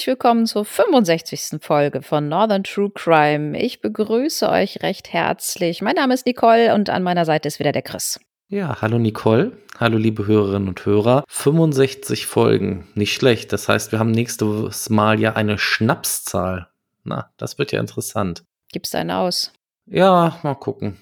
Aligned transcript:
Herzlich 0.00 0.16
willkommen 0.16 0.46
zur 0.46 0.64
65. 0.64 1.60
Folge 1.60 2.00
von 2.00 2.26
Northern 2.26 2.64
True 2.64 2.90
Crime. 2.90 3.60
Ich 3.60 3.82
begrüße 3.82 4.48
euch 4.48 4.82
recht 4.82 5.12
herzlich. 5.12 5.82
Mein 5.82 5.96
Name 5.96 6.14
ist 6.14 6.24
Nicole 6.24 6.74
und 6.74 6.88
an 6.88 7.02
meiner 7.02 7.26
Seite 7.26 7.48
ist 7.48 7.58
wieder 7.58 7.72
der 7.72 7.82
Chris. 7.82 8.18
Ja, 8.48 8.80
hallo 8.80 8.98
Nicole. 8.98 9.58
Hallo 9.78 9.98
liebe 9.98 10.26
Hörerinnen 10.26 10.68
und 10.68 10.86
Hörer. 10.86 11.24
65 11.28 12.24
Folgen, 12.24 12.88
nicht 12.94 13.12
schlecht. 13.12 13.52
Das 13.52 13.68
heißt, 13.68 13.92
wir 13.92 13.98
haben 13.98 14.12
nächstes 14.12 14.88
Mal 14.88 15.20
ja 15.20 15.34
eine 15.34 15.58
Schnapszahl. 15.58 16.68
Na, 17.04 17.30
das 17.36 17.58
wird 17.58 17.70
ja 17.72 17.78
interessant. 17.78 18.42
Gibt's 18.72 18.94
einen 18.94 19.10
aus? 19.10 19.52
Ja, 19.84 20.38
mal 20.42 20.54
gucken. 20.54 20.96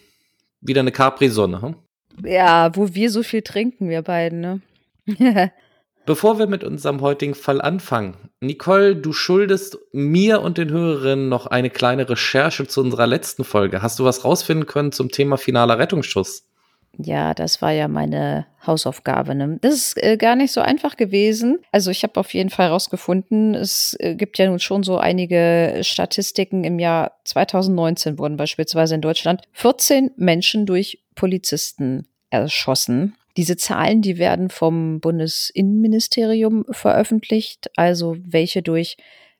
Wieder 0.60 0.80
eine 0.80 0.90
Capri-Sonne, 0.90 1.62
hm? 1.62 1.76
Ja, 2.24 2.74
wo 2.74 2.92
wir 2.92 3.12
so 3.12 3.22
viel 3.22 3.42
trinken, 3.42 3.90
wir 3.90 4.02
beiden, 4.02 4.40
ne? 4.40 4.60
Bevor 6.08 6.38
wir 6.38 6.46
mit 6.46 6.64
unserem 6.64 7.02
heutigen 7.02 7.34
Fall 7.34 7.60
anfangen, 7.60 8.16
Nicole, 8.40 8.96
du 8.96 9.12
schuldest 9.12 9.76
mir 9.92 10.40
und 10.40 10.56
den 10.56 10.70
Hörerinnen 10.70 11.28
noch 11.28 11.46
eine 11.46 11.68
kleine 11.68 12.08
Recherche 12.08 12.66
zu 12.66 12.80
unserer 12.80 13.06
letzten 13.06 13.44
Folge. 13.44 13.82
Hast 13.82 13.98
du 13.98 14.04
was 14.04 14.24
rausfinden 14.24 14.64
können 14.64 14.90
zum 14.90 15.10
Thema 15.10 15.36
finaler 15.36 15.78
Rettungsschuss? 15.78 16.48
Ja, 16.96 17.34
das 17.34 17.60
war 17.60 17.72
ja 17.72 17.88
meine 17.88 18.46
Hausaufgabe. 18.66 19.34
Ne? 19.34 19.58
Das 19.60 19.74
ist 19.74 20.02
äh, 20.02 20.16
gar 20.16 20.34
nicht 20.34 20.50
so 20.50 20.62
einfach 20.62 20.96
gewesen. 20.96 21.58
Also 21.72 21.90
ich 21.90 22.02
habe 22.04 22.18
auf 22.18 22.32
jeden 22.32 22.48
Fall 22.48 22.68
herausgefunden, 22.68 23.54
es 23.54 23.94
äh, 24.00 24.14
gibt 24.14 24.38
ja 24.38 24.48
nun 24.48 24.60
schon 24.60 24.84
so 24.84 24.96
einige 24.96 25.80
Statistiken. 25.82 26.64
Im 26.64 26.78
Jahr 26.78 27.18
2019 27.24 28.18
wurden 28.18 28.38
beispielsweise 28.38 28.94
in 28.94 29.02
Deutschland 29.02 29.42
14 29.52 30.12
Menschen 30.16 30.64
durch 30.64 31.02
Polizisten 31.14 32.08
erschossen. 32.30 33.14
Diese 33.38 33.56
Zahlen, 33.56 34.02
die 34.02 34.18
werden 34.18 34.50
vom 34.50 34.98
Bundesinnenministerium 34.98 36.64
veröffentlicht, 36.72 37.70
also 37.76 38.16
welche 38.20 38.62
durch 38.62 38.96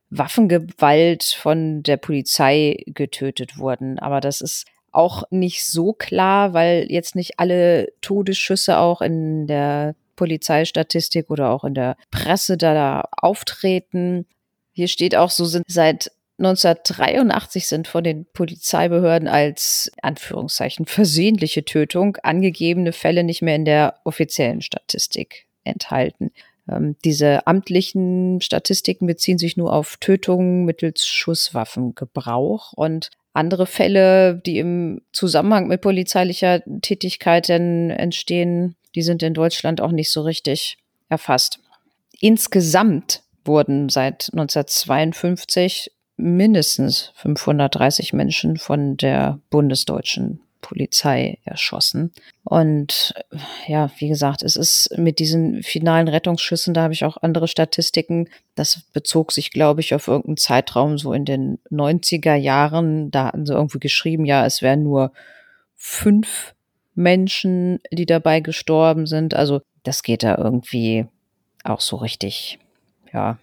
Waffengewalt 0.09 1.25
von 1.25 1.83
der 1.83 1.97
Polizei 1.97 2.85
getötet 2.87 3.59
wurden. 3.59 3.99
Aber 3.99 4.21
das 4.21 4.41
ist 4.41 4.67
auch 4.93 5.25
nicht 5.31 5.67
so 5.67 5.93
klar, 5.93 6.55
weil 6.55 6.87
jetzt 6.89 7.17
nicht 7.17 7.41
alle 7.41 7.89
Todesschüsse 8.01 8.79
auch 8.79 9.03
in 9.03 9.49
der 9.49 9.97
Polizeistatistik 10.15 11.29
oder 11.29 11.51
auch 11.51 11.65
in 11.65 11.75
der 11.75 11.97
Presse 12.13 12.57
da, 12.57 12.75
da 12.75 13.09
auftreten. 13.11 14.27
Hier 14.71 14.87
steht 14.87 15.17
auch 15.17 15.31
so, 15.31 15.45
sind 15.45 15.65
seit 15.67 16.13
1983 16.39 17.67
sind 17.67 17.89
von 17.89 18.05
den 18.05 18.25
Polizeibehörden 18.33 19.27
als 19.27 19.91
Anführungszeichen 20.03 20.87
versehentliche 20.87 21.65
Tötung 21.65 22.17
angegebene 22.23 22.93
Fälle 22.93 23.25
nicht 23.25 23.43
mehr 23.43 23.57
in 23.57 23.65
der 23.65 24.01
offiziellen 24.05 24.63
Statistik 24.63 25.47
enthalten. 25.65 26.31
Ähm, 26.71 26.97
diese 27.05 27.47
amtlichen 27.47 28.41
Statistiken 28.41 29.07
beziehen 29.07 29.39
sich 29.39 29.57
nur 29.57 29.73
auf 29.73 29.97
Tötungen 29.97 30.65
mittels 30.65 31.07
Schusswaffengebrauch 31.07 32.73
und 32.73 33.11
andere 33.33 33.67
Fälle, 33.67 34.37
die 34.45 34.59
im 34.59 35.03
Zusammenhang 35.13 35.69
mit 35.69 35.81
polizeilicher 35.81 36.63
Tätigkeit 36.83 37.49
entstehen, 37.51 38.77
die 38.95 39.03
sind 39.03 39.23
in 39.23 39.35
Deutschland 39.35 39.81
auch 39.81 39.93
nicht 39.93 40.11
so 40.11 40.23
richtig 40.23 40.79
erfasst. 41.09 41.61
Insgesamt 42.21 43.23
wurden 43.45 43.89
seit 43.89 44.31
1952 44.33 45.93
mindestens 46.19 47.13
530 47.15 48.13
Menschen 48.13 48.59
von 48.59 48.97
der 48.97 49.39
bundesdeutschen 49.51 50.41
Polizei 50.61 51.39
erschossen. 51.45 52.13
Und 52.45 53.15
ja, 53.67 53.91
wie 53.99 54.09
gesagt, 54.09 54.43
es 54.43 54.57
ist 54.57 54.97
mit 54.99 55.19
diesen 55.19 55.63
finalen 55.63 56.09
Rettungsschüssen, 56.09 56.75
da 56.75 56.83
habe 56.83 56.93
ich 56.93 57.05
auch 57.05 57.17
andere 57.19 57.49
Statistiken. 57.49 58.29
Das 58.55 58.83
bezog 58.93 59.33
sich, 59.33 59.51
glaube 59.51 59.81
ich, 59.81 59.95
auf 59.95 60.09
irgendeinen 60.09 60.37
Zeitraum 60.37 60.99
so 60.99 61.13
in 61.13 61.25
den 61.25 61.59
90er 61.71 62.35
Jahren. 62.35 63.11
Da 63.11 63.27
hatten 63.27 63.47
sie 63.47 63.55
irgendwie 63.55 63.79
geschrieben, 63.79 64.25
ja, 64.25 64.45
es 64.45 64.61
wären 64.61 64.83
nur 64.83 65.13
fünf 65.77 66.55
Menschen, 66.95 67.79
die 67.93 68.07
dabei 68.07 68.41
gestorben 68.41 69.07
sind. 69.07 69.35
Also 69.35 69.61
das 69.85 70.03
geht 70.03 70.25
da 70.25 70.37
irgendwie 70.37 71.07
auch 71.63 71.81
so 71.81 71.97
richtig, 71.97 72.59
ja, 73.13 73.39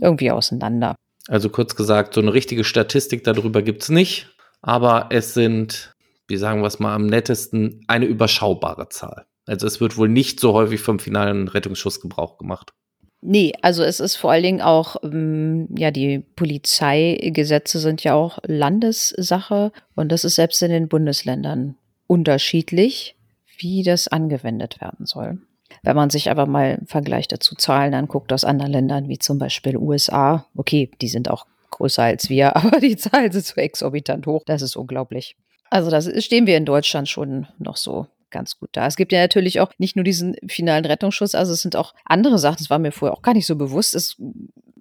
irgendwie 0.00 0.30
auseinander. 0.30 0.94
Also 1.28 1.50
kurz 1.50 1.76
gesagt, 1.76 2.14
so 2.14 2.20
eine 2.20 2.32
richtige 2.32 2.64
Statistik 2.64 3.22
darüber 3.22 3.62
gibt 3.62 3.82
es 3.82 3.90
nicht, 3.90 4.34
aber 4.62 5.08
es 5.10 5.34
sind, 5.34 5.94
wie 6.26 6.38
sagen 6.38 6.62
wir 6.62 6.66
es 6.66 6.78
mal 6.78 6.94
am 6.94 7.06
nettesten, 7.06 7.84
eine 7.86 8.06
überschaubare 8.06 8.88
Zahl. 8.88 9.26
Also 9.46 9.66
es 9.66 9.80
wird 9.80 9.98
wohl 9.98 10.08
nicht 10.08 10.40
so 10.40 10.54
häufig 10.54 10.80
vom 10.80 10.98
finalen 10.98 11.48
Rettungsschuss 11.48 12.00
Gebrauch 12.00 12.38
gemacht. 12.38 12.72
Nee, 13.20 13.52
also 13.62 13.82
es 13.82 14.00
ist 14.00 14.16
vor 14.16 14.30
allen 14.30 14.42
Dingen 14.42 14.60
auch, 14.62 14.96
ähm, 15.02 15.68
ja, 15.76 15.90
die 15.90 16.20
Polizeigesetze 16.20 17.78
sind 17.78 18.04
ja 18.04 18.14
auch 18.14 18.38
Landessache 18.46 19.72
und 19.96 20.12
das 20.12 20.24
ist 20.24 20.36
selbst 20.36 20.62
in 20.62 20.70
den 20.70 20.88
Bundesländern 20.88 21.76
unterschiedlich, 22.06 23.16
wie 23.58 23.82
das 23.82 24.08
angewendet 24.08 24.80
werden 24.80 25.04
soll. 25.04 25.38
Wenn 25.82 25.96
man 25.96 26.10
sich 26.10 26.30
aber 26.30 26.46
mal 26.46 26.78
im 26.80 26.86
Vergleich 26.86 27.28
dazu 27.28 27.54
Zahlen 27.54 27.94
anguckt 27.94 28.32
aus 28.32 28.44
anderen 28.44 28.72
Ländern, 28.72 29.08
wie 29.08 29.18
zum 29.18 29.38
Beispiel 29.38 29.76
USA, 29.76 30.46
okay, 30.56 30.90
die 31.00 31.08
sind 31.08 31.30
auch 31.30 31.46
größer 31.70 32.02
als 32.02 32.28
wir, 32.28 32.56
aber 32.56 32.80
die 32.80 32.96
Zahlen 32.96 33.32
sind 33.32 33.44
so 33.44 33.60
exorbitant 33.60 34.26
hoch, 34.26 34.42
das 34.46 34.62
ist 34.62 34.76
unglaublich. 34.76 35.36
Also 35.70 35.90
das 35.90 36.10
stehen 36.24 36.46
wir 36.46 36.56
in 36.56 36.64
Deutschland 36.64 37.08
schon 37.08 37.46
noch 37.58 37.76
so 37.76 38.06
ganz 38.30 38.58
gut 38.58 38.70
da. 38.72 38.86
Es 38.86 38.96
gibt 38.96 39.12
ja 39.12 39.20
natürlich 39.20 39.60
auch 39.60 39.72
nicht 39.78 39.96
nur 39.96 40.04
diesen 40.04 40.36
finalen 40.48 40.84
Rettungsschuss, 40.84 41.34
also 41.34 41.52
es 41.52 41.62
sind 41.62 41.76
auch 41.76 41.94
andere 42.04 42.38
Sachen, 42.38 42.58
das 42.58 42.70
war 42.70 42.78
mir 42.78 42.92
vorher 42.92 43.16
auch 43.16 43.22
gar 43.22 43.34
nicht 43.34 43.46
so 43.46 43.56
bewusst. 43.56 43.94
Es 43.94 44.16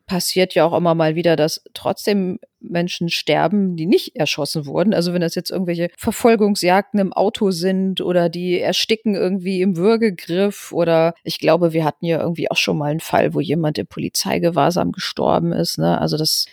passiert 0.05 0.53
ja 0.53 0.65
auch 0.65 0.75
immer 0.75 0.95
mal 0.95 1.15
wieder, 1.15 1.35
dass 1.35 1.63
trotzdem 1.73 2.39
Menschen 2.69 3.09
sterben, 3.09 3.75
die 3.75 3.85
nicht 3.85 4.15
erschossen 4.15 4.65
wurden. 4.65 4.93
Also 4.93 5.13
wenn 5.13 5.21
das 5.21 5.35
jetzt 5.35 5.51
irgendwelche 5.51 5.89
Verfolgungsjagden 5.97 6.99
im 6.99 7.13
Auto 7.13 7.51
sind 7.51 8.01
oder 8.01 8.29
die 8.29 8.59
ersticken 8.59 9.15
irgendwie 9.15 9.61
im 9.61 9.77
Würgegriff 9.77 10.71
oder 10.71 11.13
ich 11.23 11.39
glaube, 11.39 11.73
wir 11.73 11.85
hatten 11.85 12.05
ja 12.05 12.19
irgendwie 12.21 12.49
auch 12.51 12.57
schon 12.57 12.77
mal 12.77 12.91
einen 12.91 12.99
Fall, 12.99 13.33
wo 13.33 13.39
jemand 13.39 13.77
im 13.77 13.87
Polizeigewahrsam 13.87 14.91
gestorben 14.91 15.51
ist. 15.51 15.77
Ne? 15.77 15.99
Also 15.99 16.17
das 16.17 16.45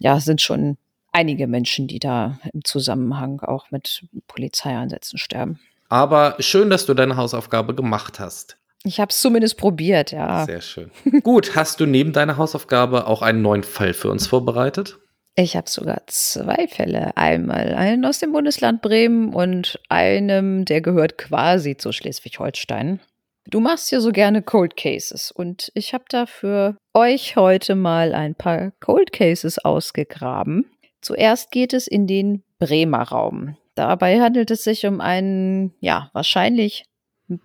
ja 0.00 0.20
sind 0.20 0.40
schon 0.40 0.76
einige 1.12 1.46
Menschen, 1.46 1.86
die 1.86 1.98
da 1.98 2.38
im 2.52 2.64
Zusammenhang 2.64 3.40
auch 3.40 3.70
mit 3.70 4.04
Polizeieinsätzen 4.26 5.18
sterben. 5.18 5.60
Aber 5.88 6.36
schön, 6.40 6.70
dass 6.70 6.86
du 6.86 6.94
deine 6.94 7.16
Hausaufgabe 7.16 7.74
gemacht 7.74 8.18
hast. 8.18 8.56
Ich 8.86 9.00
habe 9.00 9.10
es 9.10 9.20
zumindest 9.20 9.56
probiert, 9.56 10.12
ja. 10.12 10.44
Sehr 10.44 10.60
schön. 10.60 10.90
Gut, 11.22 11.56
hast 11.56 11.80
du 11.80 11.86
neben 11.86 12.12
deiner 12.12 12.36
Hausaufgabe 12.36 13.06
auch 13.06 13.22
einen 13.22 13.40
neuen 13.40 13.62
Fall 13.62 13.94
für 13.94 14.10
uns 14.10 14.26
vorbereitet? 14.26 14.98
Ich 15.36 15.56
habe 15.56 15.68
sogar 15.68 16.02
zwei 16.06 16.68
Fälle. 16.68 17.16
Einmal 17.16 17.74
einen 17.74 18.04
aus 18.04 18.20
dem 18.20 18.32
Bundesland 18.32 18.82
Bremen 18.82 19.34
und 19.34 19.80
einem, 19.88 20.64
der 20.64 20.80
gehört 20.80 21.18
quasi 21.18 21.76
zu 21.76 21.90
Schleswig-Holstein. 21.90 23.00
Du 23.46 23.60
machst 23.60 23.90
ja 23.90 24.00
so 24.00 24.12
gerne 24.12 24.42
Cold 24.42 24.76
Cases 24.76 25.30
und 25.32 25.70
ich 25.74 25.92
habe 25.92 26.04
da 26.08 26.26
für 26.26 26.76
euch 26.94 27.36
heute 27.36 27.74
mal 27.74 28.14
ein 28.14 28.34
paar 28.34 28.70
Cold 28.80 29.12
Cases 29.12 29.58
ausgegraben. 29.58 30.66
Zuerst 31.00 31.50
geht 31.50 31.74
es 31.74 31.86
in 31.86 32.06
den 32.06 32.44
Bremer 32.58 33.02
Raum. 33.02 33.56
Dabei 33.74 34.20
handelt 34.20 34.50
es 34.52 34.64
sich 34.64 34.86
um 34.86 35.00
einen, 35.00 35.74
ja, 35.80 36.10
wahrscheinlich 36.12 36.84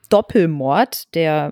Doppelmord, 0.10 1.14
der 1.16 1.52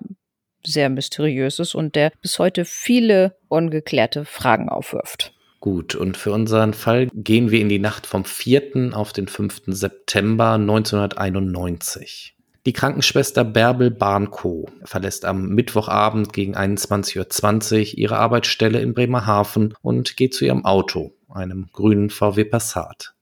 sehr 0.64 0.88
mysteriös 0.88 1.58
ist 1.58 1.74
und 1.74 1.96
der 1.96 2.12
bis 2.22 2.38
heute 2.38 2.64
viele 2.64 3.36
ungeklärte 3.48 4.24
Fragen 4.24 4.68
aufwirft. 4.68 5.34
Gut, 5.60 5.96
und 5.96 6.16
für 6.16 6.32
unseren 6.32 6.72
Fall 6.72 7.08
gehen 7.12 7.50
wir 7.50 7.60
in 7.60 7.68
die 7.68 7.80
Nacht 7.80 8.06
vom 8.06 8.24
4. 8.24 8.90
auf 8.92 9.12
den 9.12 9.26
5. 9.26 9.62
September 9.66 10.52
1991. 10.52 12.36
Die 12.64 12.72
Krankenschwester 12.72 13.44
Bärbel 13.44 13.90
Barnko 13.90 14.68
verlässt 14.84 15.24
am 15.24 15.48
Mittwochabend 15.48 16.32
gegen 16.32 16.54
21.20 16.54 17.92
Uhr 17.92 17.98
ihre 17.98 18.18
Arbeitsstelle 18.18 18.80
in 18.80 18.94
Bremerhaven 18.94 19.74
und 19.80 20.16
geht 20.16 20.34
zu 20.34 20.44
ihrem 20.44 20.64
Auto, 20.64 21.14
einem 21.28 21.70
grünen 21.72 22.10
VW 22.10 22.44
Passat. 22.44 23.14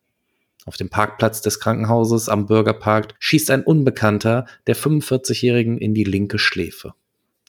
Auf 0.66 0.76
dem 0.76 0.90
Parkplatz 0.90 1.42
des 1.42 1.60
Krankenhauses 1.60 2.28
am 2.28 2.46
Bürgerpark 2.46 3.14
schießt 3.20 3.50
ein 3.50 3.62
Unbekannter 3.62 4.46
der 4.66 4.76
45-Jährigen 4.76 5.78
in 5.78 5.94
die 5.94 6.04
linke 6.04 6.38
Schläfe. 6.38 6.94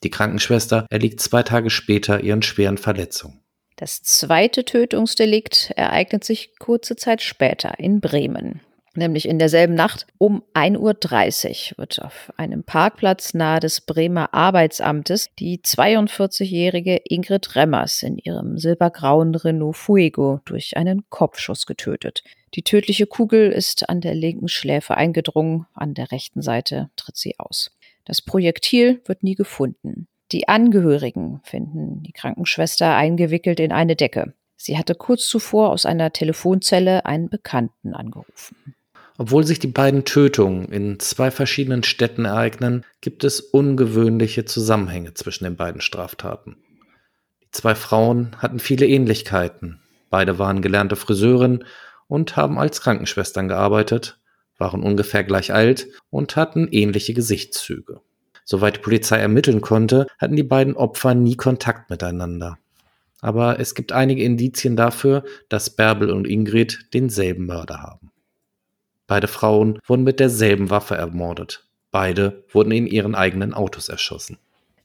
Die 0.04 0.12
Krankenschwester 0.12 0.86
erliegt 0.92 1.20
zwei 1.20 1.42
Tage 1.42 1.72
später 1.72 2.22
ihren 2.22 2.44
schweren 2.44 2.78
Verletzungen. 2.78 3.42
Das 3.78 4.02
zweite 4.02 4.66
Tötungsdelikt 4.66 5.72
ereignet 5.76 6.24
sich 6.24 6.58
kurze 6.58 6.96
Zeit 6.96 7.22
später 7.22 7.80
in 7.80 8.02
Bremen. 8.02 8.62
Nämlich 8.96 9.28
in 9.28 9.38
derselben 9.38 9.76
Nacht 9.76 10.08
um 10.18 10.42
1.30 10.56 11.74
Uhr 11.74 11.78
wird 11.78 12.02
auf 12.02 12.34
einem 12.38 12.64
Parkplatz 12.64 13.36
nahe 13.36 13.60
des 13.60 13.82
Bremer 13.82 14.34
Arbeitsamtes 14.34 15.30
die 15.38 15.60
42-jährige 15.60 17.02
Ingrid 17.08 17.56
Remmers 17.56 18.02
in 18.02 18.18
ihrem 18.18 18.58
silbergrauen 18.58 19.36
Renault 19.36 19.78
Fuego 19.78 20.40
durch 20.46 20.76
einen 20.76 21.08
Kopfschuss 21.12 21.68
getötet. 21.68 22.24
Die 22.56 22.64
tödliche 22.64 23.06
Kugel 23.06 23.52
ist 23.52 23.88
an 23.88 24.02
der 24.02 24.16
linken 24.16 24.48
Schläfe 24.48 24.98
eingedrungen, 24.98 25.68
an 25.76 25.94
der 25.94 26.12
rechten 26.12 26.42
Seite 26.42 26.90
tritt 26.96 27.18
sie 27.18 27.38
aus. 27.38 27.70
Das 28.06 28.24
Projektil 28.24 29.02
wird 29.06 29.22
nie 29.22 29.36
gefunden. 29.36 30.08
Die 30.32 30.48
Angehörigen 30.48 31.40
finden 31.44 32.04
die 32.04 32.12
Krankenschwester 32.12 32.96
eingewickelt 32.96 33.60
in 33.60 33.72
eine 33.72 33.96
Decke. 33.96 34.34
Sie 34.58 34.78
hatte 34.78 34.96
kurz 34.96 35.28
zuvor 35.28 35.70
aus 35.70 35.86
einer 35.86 36.12
Telefonzelle 36.12 37.06
einen 37.06 37.30
Bekannten 37.30 37.94
angerufen. 37.94 38.76
Obwohl 39.18 39.46
sich 39.46 39.60
die 39.60 39.68
beiden 39.68 40.04
Tötungen 40.04 40.66
in 40.66 41.00
zwei 41.00 41.32
verschiedenen 41.32 41.84
Städten 41.84 42.26
ereignen, 42.26 42.86
gibt 43.02 43.24
es 43.24 43.40
ungewöhnliche 43.40 44.46
Zusammenhänge 44.46 45.14
zwischen 45.14 45.46
den 45.46 45.56
beiden 45.56 45.82
Straftaten. 45.82 46.58
Die 47.44 47.52
zwei 47.52 47.74
Frauen 47.74 48.36
hatten 48.40 48.60
viele 48.60 48.86
Ähnlichkeiten. 48.86 49.80
Beide 50.10 50.38
waren 50.38 50.62
gelernte 50.62 50.96
Friseurinnen 50.96 51.66
und 52.08 52.36
haben 52.36 52.60
als 52.60 52.82
Krankenschwestern 52.82 53.48
gearbeitet, 53.48 54.20
waren 54.58 54.84
ungefähr 54.84 55.24
gleich 55.24 55.54
alt 55.54 55.88
und 56.10 56.36
hatten 56.36 56.68
ähnliche 56.72 57.14
Gesichtszüge. 57.14 58.02
Soweit 58.50 58.78
die 58.78 58.82
Polizei 58.82 59.18
ermitteln 59.18 59.60
konnte, 59.60 60.08
hatten 60.18 60.38
die 60.38 60.44
beiden 60.44 60.78
Opfer 60.78 61.14
nie 61.14 61.36
Kontakt 61.36 61.90
miteinander. 61.90 62.58
Aber 63.20 63.60
es 63.60 63.76
gibt 63.76 63.92
einige 63.92 64.24
Indizien 64.24 64.78
dafür, 64.78 65.26
dass 65.50 65.76
Bärbel 65.76 66.12
und 66.12 66.26
Ingrid 66.26 66.88
denselben 66.94 67.46
Mörder 67.46 67.82
haben. 67.82 68.10
Beide 69.06 69.28
Frauen 69.28 69.80
wurden 69.86 70.06
mit 70.06 70.22
derselben 70.22 70.70
Waffe 70.70 70.96
ermordet. 70.96 71.66
Beide 71.92 72.46
wurden 72.50 72.72
in 72.72 72.88
ihren 72.88 73.16
eigenen 73.16 73.54
Autos 73.54 73.90
erschossen. 73.90 74.38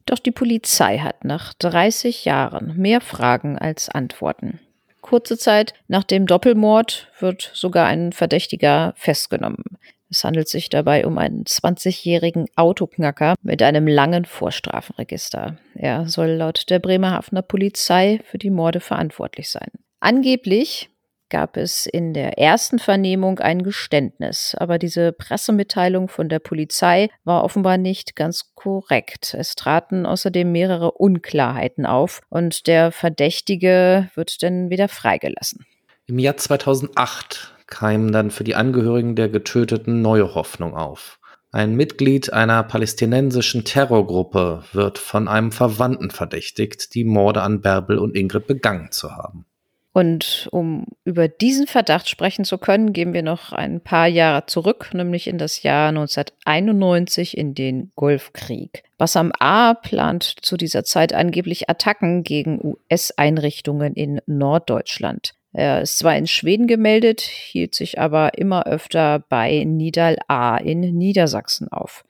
Doch 0.07 0.19
die 0.19 0.33
Polizei 0.33 0.99
hat 0.99 1.25
nach 1.25 1.55
30 1.55 2.25
Jahren 2.25 2.77
mehr 2.77 3.01
Fragen 3.01 3.59
als 3.59 3.89
Antworten. 3.89 4.59
Kurze 5.03 5.39
Zeit 5.39 5.75
nach 5.87 6.03
dem 6.03 6.27
Doppelmord 6.27 7.13
wird 7.21 7.53
sogar 7.55 7.87
ein 7.87 8.11
Verdächtiger 8.13 8.93
festgenommen. 8.97 9.79
Es 10.13 10.25
handelt 10.25 10.47
sich 10.47 10.69
dabei 10.69 11.07
um 11.07 11.17
einen 11.17 11.45
20-jährigen 11.45 12.47
Autoknacker 12.55 13.35
mit 13.43 13.63
einem 13.63 13.87
langen 13.87 14.27
Vorstrafenregister. 14.27 15.57
Er 15.75 16.07
soll 16.07 16.33
laut 16.33 16.69
der 16.69 16.81
Bremerhavener 16.81 17.41
Polizei 17.41 18.21
für 18.25 18.37
die 18.37 18.51
Morde 18.51 18.81
verantwortlich 18.81 19.49
sein. 19.51 19.71
Angeblich 20.01 20.91
gab 21.31 21.57
es 21.57 21.87
in 21.87 22.13
der 22.13 22.37
ersten 22.37 22.79
Vernehmung 22.79 23.39
ein 23.39 23.63
Geständnis, 23.63 24.55
aber 24.59 24.79
diese 24.79 25.13
Pressemitteilung 25.13 26.09
von 26.09 26.29
der 26.29 26.41
Polizei 26.41 27.09
war 27.25 27.43
offenbar 27.43 27.79
nicht 27.79 28.15
ganz 28.15 28.55
korrekt. 28.55 29.33
Es 29.33 29.55
traten 29.55 30.05
außerdem 30.05 30.53
mehrere 30.53 30.93
Unklarheiten 30.93 31.87
auf 31.87 32.21
und 32.29 32.67
der 32.67 32.93
Verdächtige 32.93 34.11
wird 34.15 34.43
dann 34.43 34.69
wieder 34.69 34.89
freigelassen. 34.89 35.65
Im 36.07 36.19
Jahr 36.19 36.37
2008 36.37 37.55
keimen 37.73 38.13
dann 38.13 38.31
für 38.31 38.45
die 38.45 38.55
Angehörigen 38.55 39.17
der 39.17 39.31
Getöteten 39.31 40.03
neue 40.03 40.35
Hoffnung 40.35 40.77
auf. 40.77 41.19
Ein 41.53 41.75
Mitglied 41.75 42.33
einer 42.33 42.63
palästinensischen 42.63 43.65
Terrorgruppe 43.65 44.63
wird 44.73 44.99
von 44.99 45.27
einem 45.27 45.53
Verwandten 45.53 46.11
verdächtigt, 46.11 46.95
die 46.95 47.05
Morde 47.05 47.41
an 47.41 47.63
Bärbel 47.63 47.99
und 47.99 48.15
Ingrid 48.15 48.47
begangen 48.47 48.93
zu 48.93 49.17
haben. 49.17 49.47
Und 49.95 50.49
um 50.53 50.87
über 51.05 51.29
diesen 51.29 51.67
Verdacht 51.67 52.09
sprechen 52.09 52.45
zu 52.45 52.57
können, 52.57 52.93
gehen 52.93 53.13
wir 53.13 53.23
noch 53.23 53.53
ein 53.53 53.81
paar 53.81 54.07
Jahre 54.07 54.47
zurück, 54.47 54.91
nämlich 54.93 55.27
in 55.27 55.37
das 55.37 55.63
Jahr 55.63 55.89
1991 55.89 57.37
in 57.37 57.55
den 57.55 57.91
Golfkrieg. 57.97 58.85
Bassam 58.97 59.33
A 59.39 59.75
plant 59.75 60.37
zu 60.43 60.57
dieser 60.57 60.85
Zeit 60.85 61.13
angeblich 61.13 61.69
Attacken 61.69 62.23
gegen 62.23 62.61
US-Einrichtungen 62.63 63.95
in 63.95 64.21
Norddeutschland. 64.27 65.35
Er 65.53 65.83
ist 65.83 65.99
zwar 65.99 66.17
in 66.17 66.27
Schweden 66.27 66.67
gemeldet, 66.67 67.21
hielt 67.21 67.75
sich 67.75 67.99
aber 67.99 68.39
immer 68.39 68.67
öfter 68.67 69.19
bei 69.29 69.65
Nidal 69.65 70.17
A 70.29 70.57
in 70.57 70.81
Niedersachsen 70.81 71.69
auf. 71.69 72.05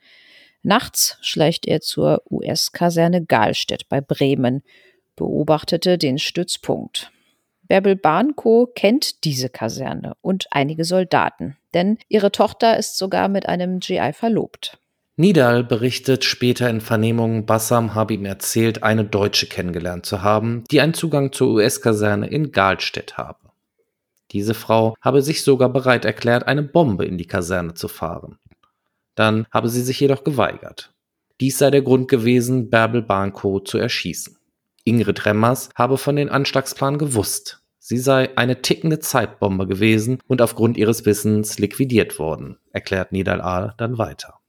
Nachts 0.61 1.17
schleicht 1.21 1.67
er 1.67 1.81
zur 1.81 2.23
US-Kaserne 2.31 3.25
Galstedt 3.25 3.89
bei 3.89 3.99
Bremen, 3.99 4.63
beobachtete 5.17 5.97
den 5.97 6.17
Stützpunkt. 6.17 7.11
Bärbel 7.63 7.95
Barnko 7.95 8.69
kennt 8.73 9.25
diese 9.25 9.49
Kaserne 9.49 10.13
und 10.21 10.47
einige 10.51 10.85
Soldaten, 10.85 11.57
denn 11.73 11.97
ihre 12.07 12.31
Tochter 12.31 12.77
ist 12.77 12.97
sogar 12.97 13.27
mit 13.27 13.47
einem 13.47 13.79
GI 13.79 14.13
verlobt. 14.13 14.79
Nidal 15.15 15.63
berichtet 15.63 16.23
später 16.23 16.67
in 16.71 16.81
Vernehmungen, 16.81 17.45
Bassam 17.45 17.93
habe 17.93 18.15
ihm 18.15 18.25
erzählt, 18.25 18.81
eine 18.81 19.05
Deutsche 19.05 19.45
kennengelernt 19.45 20.07
zu 20.07 20.23
haben, 20.23 20.63
die 20.71 20.81
einen 20.81 20.95
Zugang 20.95 21.31
zur 21.31 21.49
US-Kaserne 21.49 22.27
in 22.27 22.51
Galstedt 22.51 23.15
habe. 23.15 23.51
Diese 24.31 24.55
Frau 24.55 24.95
habe 25.01 25.21
sich 25.21 25.43
sogar 25.43 25.69
bereit 25.69 26.05
erklärt, 26.05 26.47
eine 26.47 26.63
Bombe 26.63 27.05
in 27.05 27.19
die 27.19 27.27
Kaserne 27.27 27.75
zu 27.75 27.87
fahren. 27.87 28.39
Dann 29.13 29.45
habe 29.51 29.69
sie 29.69 29.83
sich 29.83 29.99
jedoch 29.99 30.23
geweigert. 30.23 30.91
Dies 31.39 31.59
sei 31.59 31.69
der 31.69 31.83
Grund 31.83 32.07
gewesen, 32.07 32.71
Bärbel 32.71 33.03
Barnko 33.03 33.59
zu 33.59 33.77
erschießen. 33.77 34.37
Ingrid 34.83 35.27
Remmers 35.27 35.69
habe 35.75 35.99
von 35.99 36.15
den 36.15 36.29
Anschlagsplan 36.29 36.97
gewusst. 36.97 37.61
Sie 37.77 37.99
sei 37.99 38.35
eine 38.35 38.63
tickende 38.63 38.99
Zeitbombe 38.99 39.67
gewesen 39.67 40.17
und 40.25 40.41
aufgrund 40.41 40.77
ihres 40.77 41.05
Wissens 41.05 41.59
liquidiert 41.59 42.17
worden, 42.17 42.57
erklärt 42.71 43.11
Nidal 43.11 43.41
Ahl 43.41 43.75
dann 43.77 43.99
weiter. 43.99 44.39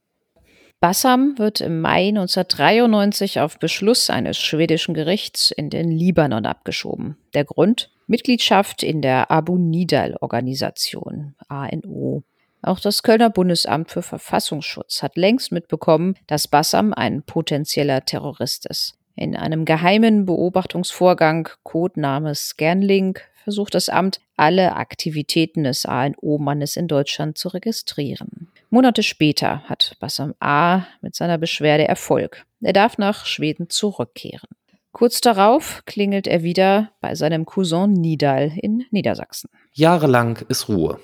Bassam 0.79 1.37
wird 1.37 1.61
im 1.61 1.81
Mai 1.81 2.09
1993 2.09 3.39
auf 3.39 3.57
Beschluss 3.59 4.09
eines 4.09 4.37
schwedischen 4.37 4.93
Gerichts 4.93 5.51
in 5.51 5.69
den 5.69 5.89
Libanon 5.89 6.45
abgeschoben. 6.45 7.17
Der 7.33 7.45
Grund? 7.45 7.91
Mitgliedschaft 8.07 8.83
in 8.83 9.01
der 9.01 9.31
Abu 9.31 9.57
Nidal 9.57 10.15
Organisation, 10.21 11.33
ANO. 11.47 12.23
Auch 12.61 12.79
das 12.79 13.03
Kölner 13.03 13.29
Bundesamt 13.29 13.91
für 13.91 14.01
Verfassungsschutz 14.01 15.01
hat 15.01 15.17
längst 15.17 15.51
mitbekommen, 15.51 16.15
dass 16.27 16.47
Bassam 16.47 16.93
ein 16.93 17.23
potenzieller 17.23 18.05
Terrorist 18.05 18.65
ist. 18.67 18.95
In 19.15 19.35
einem 19.35 19.65
geheimen 19.65 20.25
Beobachtungsvorgang, 20.25 21.49
Codename 21.63 22.35
Scanlink, 22.35 23.21
versucht 23.43 23.75
das 23.75 23.89
Amt, 23.89 24.19
alle 24.35 24.75
Aktivitäten 24.75 25.63
des 25.63 25.85
ANO-Mannes 25.85 26.75
in 26.75 26.87
Deutschland 26.87 27.37
zu 27.37 27.49
registrieren. 27.49 28.44
Monate 28.75 29.03
später 29.03 29.61
hat 29.69 29.95
Bassam 30.01 30.33
A. 30.41 30.81
mit 31.01 31.15
seiner 31.15 31.37
Beschwerde 31.37 31.87
Erfolg. 31.87 32.43
Er 32.59 32.73
darf 32.73 32.97
nach 32.97 33.25
Schweden 33.25 33.69
zurückkehren. 33.69 34.49
Kurz 34.91 35.21
darauf 35.21 35.83
klingelt 35.85 36.27
er 36.27 36.43
wieder 36.43 36.91
bei 36.99 37.15
seinem 37.15 37.45
Cousin 37.45 37.93
Nidal 37.93 38.51
in 38.57 38.83
Niedersachsen. 38.91 39.49
Jahrelang 39.71 40.39
ist 40.49 40.67
Ruhe. 40.67 40.99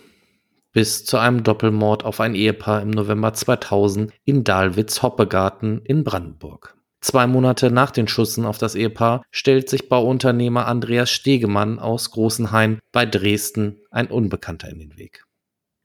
Bis 0.73 1.05
zu 1.05 1.17
einem 1.17 1.43
Doppelmord 1.45 2.03
auf 2.03 2.19
ein 2.19 2.35
Ehepaar 2.35 2.81
im 2.81 2.89
November 2.89 3.33
2000 3.33 4.11
in 4.25 4.43
Dahlwitz-Hoppegarten 4.43 5.81
in 5.85 6.03
Brandenburg. 6.03 6.75
Zwei 6.99 7.25
Monate 7.25 7.71
nach 7.71 7.91
den 7.91 8.09
Schüssen 8.09 8.45
auf 8.45 8.57
das 8.57 8.75
Ehepaar 8.75 9.23
stellt 9.31 9.69
sich 9.69 9.87
Bauunternehmer 9.87 10.67
Andreas 10.67 11.09
Stegemann 11.09 11.79
aus 11.79 12.11
Großenhain 12.11 12.79
bei 12.91 13.05
Dresden 13.05 13.79
ein 13.91 14.07
Unbekannter 14.07 14.67
in 14.67 14.79
den 14.79 14.97
Weg. 14.97 15.23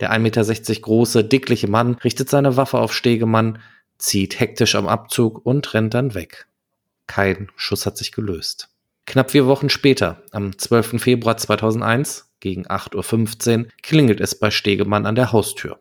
Der 0.00 0.12
1,60 0.12 0.18
Meter 0.20 0.80
große, 0.82 1.24
dickliche 1.24 1.68
Mann 1.68 1.94
richtet 1.94 2.28
seine 2.28 2.56
Waffe 2.56 2.78
auf 2.78 2.92
Stegemann, 2.92 3.60
zieht 3.98 4.38
hektisch 4.38 4.74
am 4.74 4.88
Abzug 4.88 5.44
und 5.44 5.72
rennt 5.72 5.94
dann 5.94 6.14
weg. 6.14 6.46
Kein 7.06 7.50
Schuss 7.56 7.86
hat 7.86 7.96
sich 7.96 8.12
gelöst. 8.12 8.68
Knapp 9.06 9.30
vier 9.30 9.46
Wochen 9.46 9.70
später, 9.70 10.22
am 10.32 10.58
12. 10.58 11.00
Februar 11.00 11.36
2001, 11.36 12.28
gegen 12.40 12.66
8.15 12.66 13.58
Uhr, 13.58 13.66
klingelt 13.82 14.20
es 14.20 14.38
bei 14.38 14.50
Stegemann 14.50 15.06
an 15.06 15.14
der 15.14 15.32
Haustür. 15.32 15.78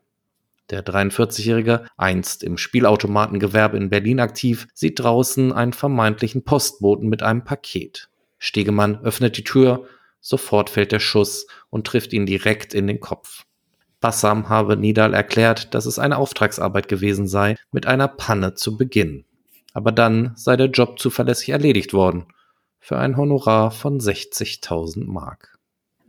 Der 0.69 0.83
43-Jährige, 0.83 1.85
einst 1.97 2.43
im 2.43 2.57
Spielautomatengewerbe 2.57 3.77
in 3.77 3.89
Berlin 3.89 4.19
aktiv, 4.19 4.67
sieht 4.73 4.99
draußen 4.99 5.51
einen 5.51 5.73
vermeintlichen 5.73 6.43
Postboten 6.43 7.09
mit 7.09 7.21
einem 7.21 7.43
Paket. 7.43 8.09
Stegemann 8.37 8.99
öffnet 9.03 9.37
die 9.37 9.43
Tür, 9.43 9.85
sofort 10.21 10.69
fällt 10.69 10.91
der 10.91 10.99
Schuss 10.99 11.47
und 11.69 11.85
trifft 11.85 12.13
ihn 12.13 12.25
direkt 12.25 12.73
in 12.73 12.87
den 12.87 12.99
Kopf. 12.99 13.44
Bassam 14.05 14.49
habe 14.49 14.77
Nidal 14.77 15.15
erklärt, 15.15 15.73
dass 15.73 15.87
es 15.87 15.97
eine 15.97 16.19
Auftragsarbeit 16.19 16.87
gewesen 16.87 17.27
sei, 17.27 17.55
mit 17.71 17.87
einer 17.87 18.07
Panne 18.07 18.53
zu 18.53 18.77
beginnen. 18.77 19.25
Aber 19.73 19.91
dann 19.91 20.33
sei 20.35 20.55
der 20.57 20.67
Job 20.67 20.99
zuverlässig 20.99 21.49
erledigt 21.49 21.91
worden, 21.91 22.27
für 22.77 22.99
ein 22.99 23.17
Honorar 23.17 23.71
von 23.71 23.99
60.000 23.99 25.05
Mark. 25.05 25.57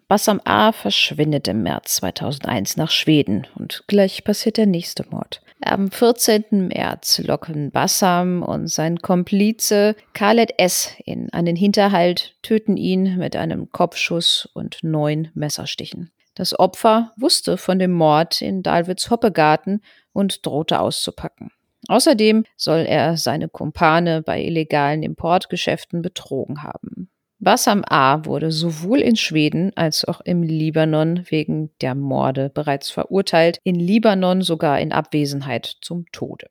Bassam 0.09 0.43
A. 0.45 0.73
verschwindet 0.73 1.49
im 1.49 1.63
März 1.63 1.95
2001 1.95 2.77
nach 2.77 2.91
Schweden 2.91 3.47
und 3.55 3.85
gleich 3.87 4.25
passiert 4.25 4.59
der 4.59 4.67
nächste 4.67 5.07
Mord. 5.09 5.41
Am 5.63 5.91
14. 5.91 6.69
März 6.69 7.23
locken 7.25 7.71
Bassam 7.71 8.43
und 8.43 8.69
sein 8.69 8.99
Komplize 8.99 9.97
Khaled 10.13 10.53
S. 10.59 10.93
in 11.07 11.33
einen 11.33 11.57
Hinterhalt, 11.57 12.37
töten 12.43 12.77
ihn 12.77 13.17
mit 13.17 13.37
einem 13.37 13.73
Kopfschuss 13.73 14.51
und 14.53 14.81
neun 14.83 15.31
Messerstichen. 15.33 16.11
Das 16.37 16.57
Opfer 16.57 17.13
wusste 17.17 17.57
von 17.57 17.79
dem 17.79 17.93
Mord 17.93 18.43
in 18.43 18.63
Dahlwitz-Hoppegarten 18.63 19.83
und 20.13 20.45
drohte 20.47 20.81
auszupacken. 20.81 21.51
Außerdem 21.89 22.45
soll 22.57 22.81
er 22.81 23.17
seine 23.17 23.49
Kumpane 23.49 24.23
bei 24.23 24.43
illegalen 24.43 25.03
Importgeschäften 25.03 26.03
betrogen 26.03 26.63
haben. 26.63 27.11
Bassam 27.39 27.85
A. 27.87 28.25
wurde 28.25 28.51
sowohl 28.51 29.01
in 29.01 29.17
Schweden 29.17 29.73
als 29.77 30.05
auch 30.05 30.21
im 30.21 30.43
Libanon 30.43 31.25
wegen 31.31 31.71
der 31.81 31.95
Morde 31.95 32.51
bereits 32.51 32.91
verurteilt, 32.91 33.61
in 33.63 33.75
Libanon 33.75 34.43
sogar 34.43 34.81
in 34.81 34.93
Abwesenheit 34.93 35.77
zum 35.81 36.07
Tode. 36.13 36.49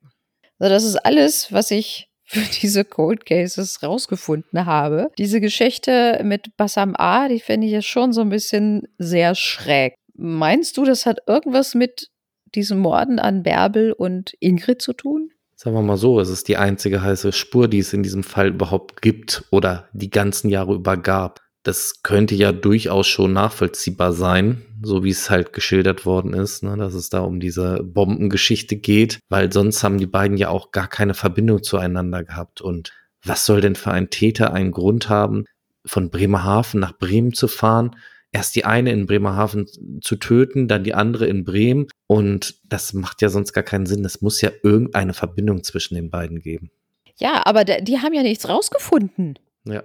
Also 0.58 0.74
das 0.74 0.84
ist 0.84 0.98
alles, 0.98 1.52
was 1.52 1.70
ich 1.72 2.10
für 2.26 2.42
diese 2.62 2.84
Cold 2.84 3.26
Cases 3.26 3.82
rausgefunden 3.82 4.66
habe. 4.66 5.12
Diese 5.18 5.40
Geschichte 5.40 6.20
mit 6.24 6.58
Bassam 6.58 6.96
A, 6.98 7.28
die 7.28 7.40
finde 7.40 7.68
ich 7.68 7.74
ja 7.74 7.82
schon 7.82 8.14
so 8.14 8.22
ein 8.22 8.30
bisschen 8.30 8.88
sehr 8.98 9.36
schräg. 9.36 9.96
Meinst 10.16 10.78
du, 10.78 10.86
das 10.86 11.06
hat 11.06 11.20
irgendwas 11.28 11.76
mit 11.76 12.10
diesen 12.56 12.80
Morden 12.80 13.20
an 13.20 13.44
Bärbel 13.44 13.92
und 13.92 14.34
Ingrid 14.40 14.82
zu 14.82 14.94
tun? 14.94 15.30
Sagen 15.56 15.76
wir 15.76 15.82
mal 15.82 15.98
so, 15.98 16.20
es 16.20 16.30
ist 16.30 16.48
die 16.48 16.58
einzige 16.58 17.02
heiße 17.02 17.32
Spur, 17.32 17.70
die 17.70 17.80
es 17.80 17.94
in 17.94 18.04
diesem 18.04 18.24
Fall 18.24 18.50
überhaupt 18.50 19.02
gibt 19.02 19.46
oder 19.52 19.88
die 19.94 20.10
ganzen 20.10 20.50
Jahre 20.50 20.74
über 20.74 20.98
gab. 20.98 21.40
Das 21.66 22.04
könnte 22.04 22.36
ja 22.36 22.52
durchaus 22.52 23.08
schon 23.08 23.34
nachvollziehbar 23.34 24.14
sein, 24.14 24.62
so 24.84 25.04
wie 25.04 25.10
es 25.10 25.32
halt 25.32 25.52
geschildert 25.52 26.06
worden 26.06 26.34
ist, 26.34 26.62
ne, 26.62 26.78
dass 26.78 26.94
es 26.94 27.10
da 27.10 27.22
um 27.22 27.40
diese 27.40 27.82
Bombengeschichte 27.82 28.76
geht, 28.76 29.20
weil 29.30 29.52
sonst 29.52 29.84
haben 29.84 29.98
die 29.98 30.06
beiden 30.06 30.38
ja 30.38 30.50
auch 30.50 30.70
gar 30.70 30.88
keine 30.88 31.16
Verbindung 31.16 31.64
zueinander 31.64 32.24
gehabt. 32.24 32.62
Und 32.62 32.94
was 33.24 33.48
soll 33.48 33.62
denn 33.62 33.74
für 33.74 33.90
ein 33.90 34.12
Täter 34.12 34.54
einen 34.54 34.70
Grund 34.70 35.10
haben, 35.10 35.46
von 35.84 36.12
Bremerhaven 36.12 36.80
nach 36.80 36.96
Bremen 37.00 37.34
zu 37.34 37.48
fahren, 37.48 37.96
erst 38.32 38.56
die 38.56 38.66
eine 38.66 38.92
in 38.92 39.08
Bremerhaven 39.08 39.66
zu 40.02 40.18
töten, 40.18 40.68
dann 40.68 40.84
die 40.84 40.94
andere 40.94 41.26
in 41.26 41.46
Bremen. 41.46 41.88
Und 42.06 42.60
das 42.64 42.94
macht 42.94 43.24
ja 43.24 43.30
sonst 43.30 43.54
gar 43.54 43.64
keinen 43.64 43.88
Sinn. 43.88 44.06
Es 44.06 44.22
muss 44.22 44.40
ja 44.42 44.52
irgendeine 44.62 45.16
Verbindung 45.16 45.64
zwischen 45.64 45.96
den 45.96 46.12
beiden 46.12 46.42
geben. 46.42 46.70
Ja, 47.18 47.42
aber 47.46 47.64
die 47.64 47.98
haben 47.98 48.14
ja 48.14 48.22
nichts 48.22 48.48
rausgefunden. 48.48 49.40
Ja. 49.66 49.82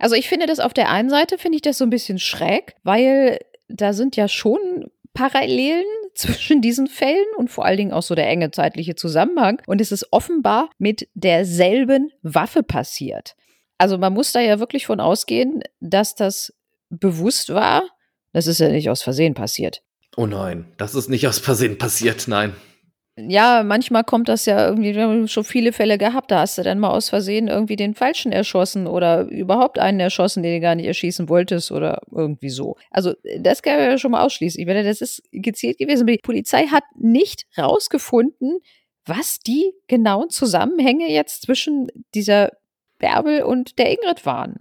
Also 0.00 0.16
ich 0.16 0.28
finde 0.28 0.46
das 0.46 0.58
auf 0.60 0.72
der 0.72 0.88
einen 0.88 1.10
Seite, 1.10 1.38
finde 1.38 1.56
ich 1.56 1.62
das 1.62 1.78
so 1.78 1.84
ein 1.84 1.90
bisschen 1.90 2.18
schräg, 2.18 2.74
weil 2.82 3.38
da 3.68 3.92
sind 3.92 4.16
ja 4.16 4.28
schon 4.28 4.90
Parallelen 5.12 5.84
zwischen 6.14 6.60
diesen 6.60 6.88
Fällen 6.88 7.26
und 7.36 7.50
vor 7.50 7.64
allen 7.64 7.76
Dingen 7.76 7.92
auch 7.92 8.02
so 8.02 8.14
der 8.14 8.28
enge 8.28 8.50
zeitliche 8.50 8.96
Zusammenhang. 8.96 9.62
Und 9.66 9.80
es 9.80 9.92
ist 9.92 10.08
offenbar 10.10 10.70
mit 10.78 11.08
derselben 11.14 12.10
Waffe 12.22 12.62
passiert. 12.62 13.36
Also 13.78 13.96
man 13.96 14.12
muss 14.12 14.32
da 14.32 14.40
ja 14.40 14.58
wirklich 14.58 14.86
von 14.86 15.00
ausgehen, 15.00 15.62
dass 15.80 16.14
das 16.14 16.52
bewusst 16.88 17.50
war. 17.50 17.84
Das 18.32 18.46
ist 18.46 18.58
ja 18.58 18.68
nicht 18.68 18.90
aus 18.90 19.02
Versehen 19.02 19.34
passiert. 19.34 19.82
Oh 20.16 20.26
nein, 20.26 20.66
das 20.76 20.94
ist 20.94 21.08
nicht 21.08 21.28
aus 21.28 21.38
Versehen 21.38 21.78
passiert, 21.78 22.26
nein. 22.26 22.54
Ja, 23.28 23.62
manchmal 23.62 24.04
kommt 24.04 24.28
das 24.28 24.46
ja 24.46 24.66
irgendwie, 24.66 24.94
wir 24.94 25.02
haben 25.02 25.28
schon 25.28 25.44
viele 25.44 25.72
Fälle 25.72 25.98
gehabt, 25.98 26.30
da 26.30 26.40
hast 26.40 26.58
du 26.58 26.62
dann 26.62 26.78
mal 26.78 26.90
aus 26.90 27.08
Versehen 27.08 27.48
irgendwie 27.48 27.76
den 27.76 27.94
Falschen 27.94 28.32
erschossen 28.32 28.86
oder 28.86 29.22
überhaupt 29.28 29.78
einen 29.78 30.00
erschossen, 30.00 30.42
den 30.42 30.54
du 30.54 30.60
gar 30.60 30.74
nicht 30.74 30.86
erschießen 30.86 31.28
wolltest 31.28 31.72
oder 31.72 32.02
irgendwie 32.10 32.50
so. 32.50 32.76
Also 32.90 33.14
das 33.38 33.62
kann 33.62 33.76
man 33.76 33.90
ja 33.90 33.98
schon 33.98 34.12
mal 34.12 34.24
ausschließen. 34.24 34.60
Ich 34.60 34.66
meine, 34.66 34.84
das 34.84 35.00
ist 35.00 35.22
gezielt 35.32 35.78
gewesen. 35.78 36.06
Die 36.06 36.18
Polizei 36.18 36.66
hat 36.66 36.84
nicht 36.98 37.46
rausgefunden, 37.58 38.60
was 39.06 39.40
die 39.40 39.72
genauen 39.88 40.30
Zusammenhänge 40.30 41.10
jetzt 41.10 41.42
zwischen 41.42 41.88
dieser 42.14 42.50
Bärbel 42.98 43.42
und 43.42 43.78
der 43.78 43.90
Ingrid 43.90 44.26
waren. 44.26 44.60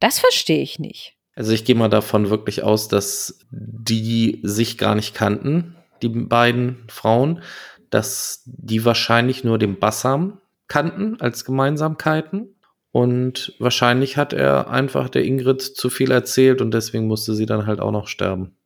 Das 0.00 0.18
verstehe 0.18 0.62
ich 0.62 0.78
nicht. 0.78 1.14
Also 1.34 1.52
ich 1.52 1.64
gehe 1.64 1.76
mal 1.76 1.88
davon 1.88 2.30
wirklich 2.30 2.64
aus, 2.64 2.88
dass 2.88 3.38
die 3.50 4.40
sich 4.42 4.76
gar 4.76 4.96
nicht 4.96 5.14
kannten, 5.14 5.76
die 6.02 6.08
beiden 6.08 6.84
Frauen, 6.88 7.42
dass 7.90 8.42
die 8.46 8.84
wahrscheinlich 8.84 9.44
nur 9.44 9.58
den 9.58 9.78
Bassam 9.78 10.38
kannten 10.66 11.20
als 11.20 11.44
Gemeinsamkeiten. 11.44 12.54
Und 12.90 13.54
wahrscheinlich 13.58 14.16
hat 14.16 14.32
er 14.32 14.70
einfach 14.70 15.08
der 15.08 15.24
Ingrid 15.24 15.62
zu 15.62 15.90
viel 15.90 16.10
erzählt 16.10 16.60
und 16.60 16.72
deswegen 16.72 17.06
musste 17.06 17.34
sie 17.34 17.46
dann 17.46 17.66
halt 17.66 17.80
auch 17.80 17.92
noch 17.92 18.08
sterben. 18.08 18.56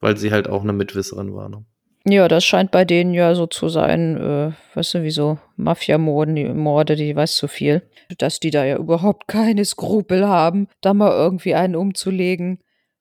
Weil 0.00 0.16
sie 0.16 0.32
halt 0.32 0.48
auch 0.48 0.62
eine 0.62 0.72
Mitwisserin 0.72 1.34
war. 1.34 1.48
Ne? 1.48 1.64
Ja, 2.04 2.26
das 2.28 2.44
scheint 2.44 2.70
bei 2.70 2.84
denen 2.84 3.12
ja 3.12 3.34
so 3.34 3.46
zu 3.46 3.68
sein, 3.68 4.16
äh, 4.16 4.76
weißt 4.76 4.94
du, 4.94 5.02
wie 5.02 5.10
so 5.10 5.38
Mafia-Morde, 5.56 6.96
die, 6.96 7.14
weiß 7.14 7.36
zu 7.36 7.48
viel. 7.48 7.82
Dass 8.16 8.40
die 8.40 8.50
da 8.50 8.64
ja 8.64 8.76
überhaupt 8.78 9.28
keine 9.28 9.64
Skrupel 9.64 10.26
haben, 10.26 10.68
da 10.80 10.94
mal 10.94 11.10
irgendwie 11.10 11.54
einen 11.54 11.76
umzulegen. 11.76 12.60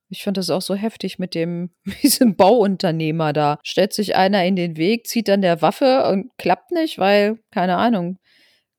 Ich 0.10 0.24
fand 0.24 0.38
das 0.38 0.50
auch 0.50 0.62
so 0.62 0.76
heftig 0.76 1.20
mit 1.20 1.36
dem, 1.36 1.72
diesem 2.04 2.36
Bauunternehmer 2.36 3.34
da. 3.34 3.60
Stellt 3.64 3.94
sich 3.94 4.16
einer 4.16 4.46
in 4.46 4.56
den 4.56 4.78
Weg, 4.78 5.08
zieht 5.08 5.28
dann 5.28 5.42
der 5.42 5.62
Waffe 5.62 6.08
und 6.10 6.32
klappt 6.38 6.72
nicht, 6.72 6.98
weil, 6.98 7.40
keine 7.52 7.78
Ahnung, 7.78 8.18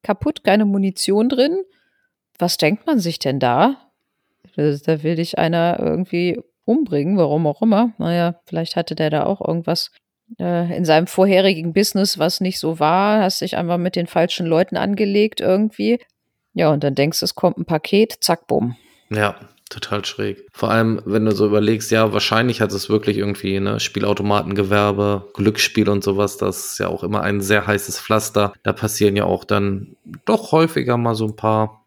kaputt, 0.02 0.44
keine 0.44 0.64
Munition 0.64 1.28
drin. 1.28 1.64
Was 2.38 2.56
denkt 2.56 2.86
man 2.86 3.00
sich 3.00 3.18
denn 3.18 3.40
da? 3.40 3.90
Da 4.56 5.02
will 5.02 5.16
dich 5.16 5.38
einer 5.38 5.78
irgendwie 5.78 6.40
umbringen, 6.64 7.16
warum 7.16 7.46
auch 7.46 7.62
immer. 7.62 7.92
Naja, 7.98 8.40
vielleicht 8.46 8.76
hatte 8.76 8.94
der 8.94 9.10
da 9.10 9.24
auch 9.24 9.40
irgendwas 9.40 9.90
äh, 10.38 10.76
in 10.76 10.84
seinem 10.84 11.06
vorherigen 11.06 11.72
Business, 11.72 12.18
was 12.18 12.40
nicht 12.40 12.58
so 12.58 12.78
war, 12.78 13.22
hast 13.22 13.40
dich 13.40 13.56
einfach 13.56 13.78
mit 13.78 13.96
den 13.96 14.06
falschen 14.06 14.46
Leuten 14.46 14.76
angelegt 14.76 15.40
irgendwie. 15.40 15.98
Ja, 16.54 16.70
und 16.70 16.84
dann 16.84 16.94
denkst 16.94 17.20
du, 17.20 17.24
es 17.24 17.34
kommt 17.34 17.58
ein 17.58 17.64
Paket, 17.64 18.18
zack, 18.20 18.46
bumm. 18.46 18.76
Ja, 19.10 19.36
total 19.68 20.04
schräg. 20.04 20.46
Vor 20.52 20.70
allem, 20.70 21.00
wenn 21.04 21.24
du 21.24 21.32
so 21.32 21.46
überlegst, 21.46 21.90
ja, 21.90 22.12
wahrscheinlich 22.12 22.60
hat 22.60 22.72
es 22.72 22.88
wirklich 22.88 23.18
irgendwie 23.18 23.60
ne, 23.60 23.80
Spielautomatengewerbe, 23.80 25.28
Glücksspiel 25.34 25.88
und 25.88 26.04
sowas, 26.04 26.36
das 26.36 26.72
ist 26.72 26.78
ja 26.78 26.88
auch 26.88 27.02
immer 27.02 27.22
ein 27.22 27.40
sehr 27.40 27.66
heißes 27.66 28.00
Pflaster. 28.00 28.52
Da 28.62 28.72
passieren 28.72 29.16
ja 29.16 29.24
auch 29.24 29.44
dann 29.44 29.96
doch 30.24 30.52
häufiger 30.52 30.96
mal 30.96 31.14
so 31.14 31.26
ein 31.26 31.36
paar 31.36 31.84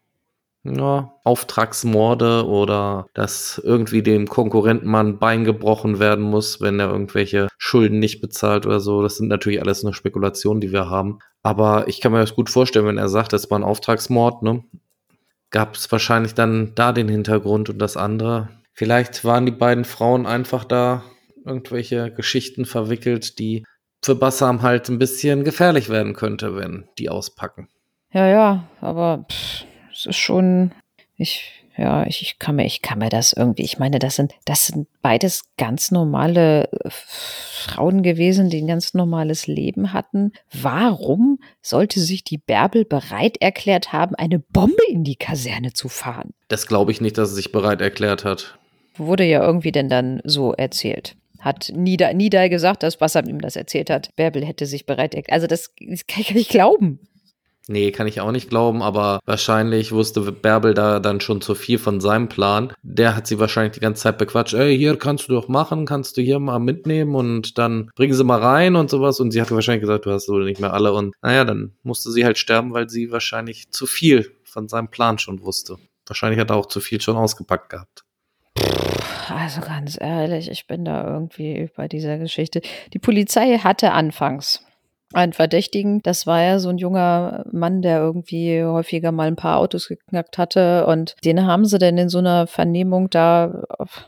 ja, 0.64 1.12
Auftragsmorde 1.24 2.46
oder 2.46 3.06
dass 3.14 3.60
irgendwie 3.64 4.02
dem 4.02 4.28
Konkurrenten 4.28 4.88
mal 4.88 5.04
ein 5.04 5.18
Bein 5.18 5.44
gebrochen 5.44 5.98
werden 5.98 6.24
muss, 6.24 6.60
wenn 6.60 6.78
er 6.78 6.90
irgendwelche 6.90 7.48
Schulden 7.58 7.98
nicht 7.98 8.20
bezahlt 8.20 8.64
oder 8.66 8.78
so. 8.78 9.02
Das 9.02 9.16
sind 9.16 9.28
natürlich 9.28 9.60
alles 9.60 9.82
nur 9.82 9.94
Spekulationen, 9.94 10.60
die 10.60 10.72
wir 10.72 10.88
haben. 10.88 11.18
Aber 11.42 11.88
ich 11.88 12.00
kann 12.00 12.12
mir 12.12 12.20
das 12.20 12.36
gut 12.36 12.48
vorstellen, 12.48 12.86
wenn 12.86 12.98
er 12.98 13.08
sagt, 13.08 13.32
das 13.32 13.50
war 13.50 13.58
ein 13.58 13.64
Auftragsmord, 13.64 14.42
ne? 14.42 14.62
Gab 15.52 15.76
es 15.76 15.90
wahrscheinlich 15.92 16.34
dann 16.34 16.74
da 16.74 16.92
den 16.92 17.08
Hintergrund 17.08 17.70
und 17.70 17.78
das 17.78 17.96
andere. 17.96 18.48
Vielleicht 18.72 19.24
waren 19.24 19.46
die 19.46 19.52
beiden 19.52 19.84
Frauen 19.84 20.26
einfach 20.26 20.64
da 20.64 21.04
irgendwelche 21.44 22.10
Geschichten 22.10 22.64
verwickelt, 22.64 23.38
die 23.38 23.64
für 24.04 24.16
Bassam 24.16 24.62
halt 24.62 24.88
ein 24.88 24.98
bisschen 24.98 25.44
gefährlich 25.44 25.88
werden 25.88 26.14
könnte, 26.14 26.56
wenn 26.56 26.88
die 26.98 27.08
auspacken. 27.08 27.68
Ja, 28.12 28.26
ja, 28.26 28.68
aber 28.80 29.26
pff 29.30 29.64
es 29.92 30.06
ist 30.06 30.16
schon, 30.16 30.72
ich, 31.16 31.61
ja, 31.76 32.06
ich, 32.06 32.22
ich, 32.22 32.38
kann 32.38 32.56
mir, 32.56 32.66
ich 32.66 32.82
kann 32.82 32.98
mir 32.98 33.08
das 33.08 33.32
irgendwie, 33.32 33.62
ich 33.62 33.78
meine, 33.78 33.98
das 33.98 34.16
sind, 34.16 34.32
das 34.44 34.66
sind 34.66 34.88
beides 35.00 35.44
ganz 35.56 35.90
normale 35.90 36.70
äh, 36.70 36.90
Frauen 36.90 38.02
gewesen, 38.02 38.50
die 38.50 38.60
ein 38.60 38.66
ganz 38.66 38.94
normales 38.94 39.46
Leben 39.46 39.92
hatten. 39.92 40.32
Warum 40.52 41.38
sollte 41.62 42.00
sich 42.00 42.24
die 42.24 42.38
Bärbel 42.38 42.84
bereit 42.84 43.38
erklärt 43.40 43.92
haben, 43.92 44.14
eine 44.14 44.38
Bombe 44.38 44.82
in 44.88 45.04
die 45.04 45.16
Kaserne 45.16 45.72
zu 45.72 45.88
fahren? 45.88 46.34
Das 46.48 46.66
glaube 46.66 46.92
ich 46.92 47.00
nicht, 47.00 47.16
dass 47.16 47.30
sie 47.30 47.36
sich 47.36 47.52
bereit 47.52 47.80
erklärt 47.80 48.24
hat. 48.24 48.58
Wurde 48.96 49.24
ja 49.24 49.42
irgendwie 49.42 49.72
denn 49.72 49.88
dann 49.88 50.20
so 50.24 50.52
erzählt 50.52 51.16
hat 51.42 51.72
Nida, 51.74 52.12
Nida 52.12 52.46
gesagt, 52.46 52.84
dass 52.84 52.98
Bassam 52.98 53.28
ihm 53.28 53.40
das 53.40 53.56
erzählt 53.56 53.90
hat. 53.90 54.14
Bärbel 54.14 54.46
hätte 54.46 54.64
sich 54.64 54.86
bereit 54.86 55.12
erklärt. 55.14 55.34
Also 55.34 55.48
das, 55.48 55.74
das 55.80 56.06
kann 56.06 56.20
ich 56.20 56.34
nicht 56.34 56.50
glauben. 56.50 57.00
Nee, 57.68 57.92
kann 57.92 58.08
ich 58.08 58.20
auch 58.20 58.32
nicht 58.32 58.50
glauben, 58.50 58.82
aber 58.82 59.20
wahrscheinlich 59.24 59.92
wusste 59.92 60.20
Bärbel 60.32 60.74
da 60.74 60.98
dann 60.98 61.20
schon 61.20 61.40
zu 61.40 61.54
viel 61.54 61.78
von 61.78 62.00
seinem 62.00 62.28
Plan. 62.28 62.72
Der 62.82 63.14
hat 63.14 63.28
sie 63.28 63.38
wahrscheinlich 63.38 63.74
die 63.74 63.80
ganze 63.80 64.02
Zeit 64.02 64.18
bequatscht. 64.18 64.54
Ey, 64.54 64.76
hier 64.76 64.98
kannst 64.98 65.28
du 65.28 65.32
doch 65.32 65.46
machen, 65.46 65.86
kannst 65.86 66.16
du 66.16 66.22
hier 66.22 66.40
mal 66.40 66.58
mitnehmen 66.58 67.14
und 67.14 67.58
dann 67.58 67.90
bringen 67.94 68.14
sie 68.14 68.24
mal 68.24 68.40
rein 68.40 68.74
und 68.74 68.90
sowas. 68.90 69.20
Und 69.20 69.30
sie 69.30 69.40
hat 69.40 69.52
wahrscheinlich 69.52 69.82
gesagt, 69.82 70.06
du 70.06 70.10
hast 70.10 70.28
wohl 70.28 70.44
nicht 70.44 70.60
mehr 70.60 70.72
alle. 70.72 70.92
Und 70.92 71.14
naja, 71.22 71.44
dann 71.44 71.72
musste 71.84 72.10
sie 72.10 72.24
halt 72.24 72.38
sterben, 72.38 72.72
weil 72.72 72.88
sie 72.88 73.12
wahrscheinlich 73.12 73.70
zu 73.70 73.86
viel 73.86 74.32
von 74.42 74.68
seinem 74.68 74.88
Plan 74.88 75.18
schon 75.18 75.42
wusste. 75.42 75.76
Wahrscheinlich 76.06 76.40
hat 76.40 76.50
er 76.50 76.56
auch 76.56 76.66
zu 76.66 76.80
viel 76.80 77.00
schon 77.00 77.16
ausgepackt 77.16 77.70
gehabt. 77.70 78.04
Also 79.28 79.60
ganz 79.60 79.96
ehrlich, 80.00 80.50
ich 80.50 80.66
bin 80.66 80.84
da 80.84 81.06
irgendwie 81.06 81.70
bei 81.76 81.86
dieser 81.86 82.18
Geschichte. 82.18 82.60
Die 82.92 82.98
Polizei 82.98 83.58
hatte 83.58 83.92
anfangs 83.92 84.64
einen 85.14 85.32
Verdächtigen. 85.32 86.02
Das 86.02 86.26
war 86.26 86.42
ja 86.42 86.58
so 86.58 86.68
ein 86.68 86.78
junger 86.78 87.44
Mann, 87.52 87.82
der 87.82 87.98
irgendwie 87.98 88.62
häufiger 88.62 89.12
mal 89.12 89.28
ein 89.28 89.36
paar 89.36 89.58
Autos 89.58 89.88
geknackt 89.88 90.38
hatte. 90.38 90.86
Und 90.86 91.16
den 91.24 91.46
haben 91.46 91.64
sie 91.64 91.78
denn 91.78 91.98
in 91.98 92.08
so 92.08 92.18
einer 92.18 92.46
Vernehmung 92.46 93.10
da, 93.10 93.64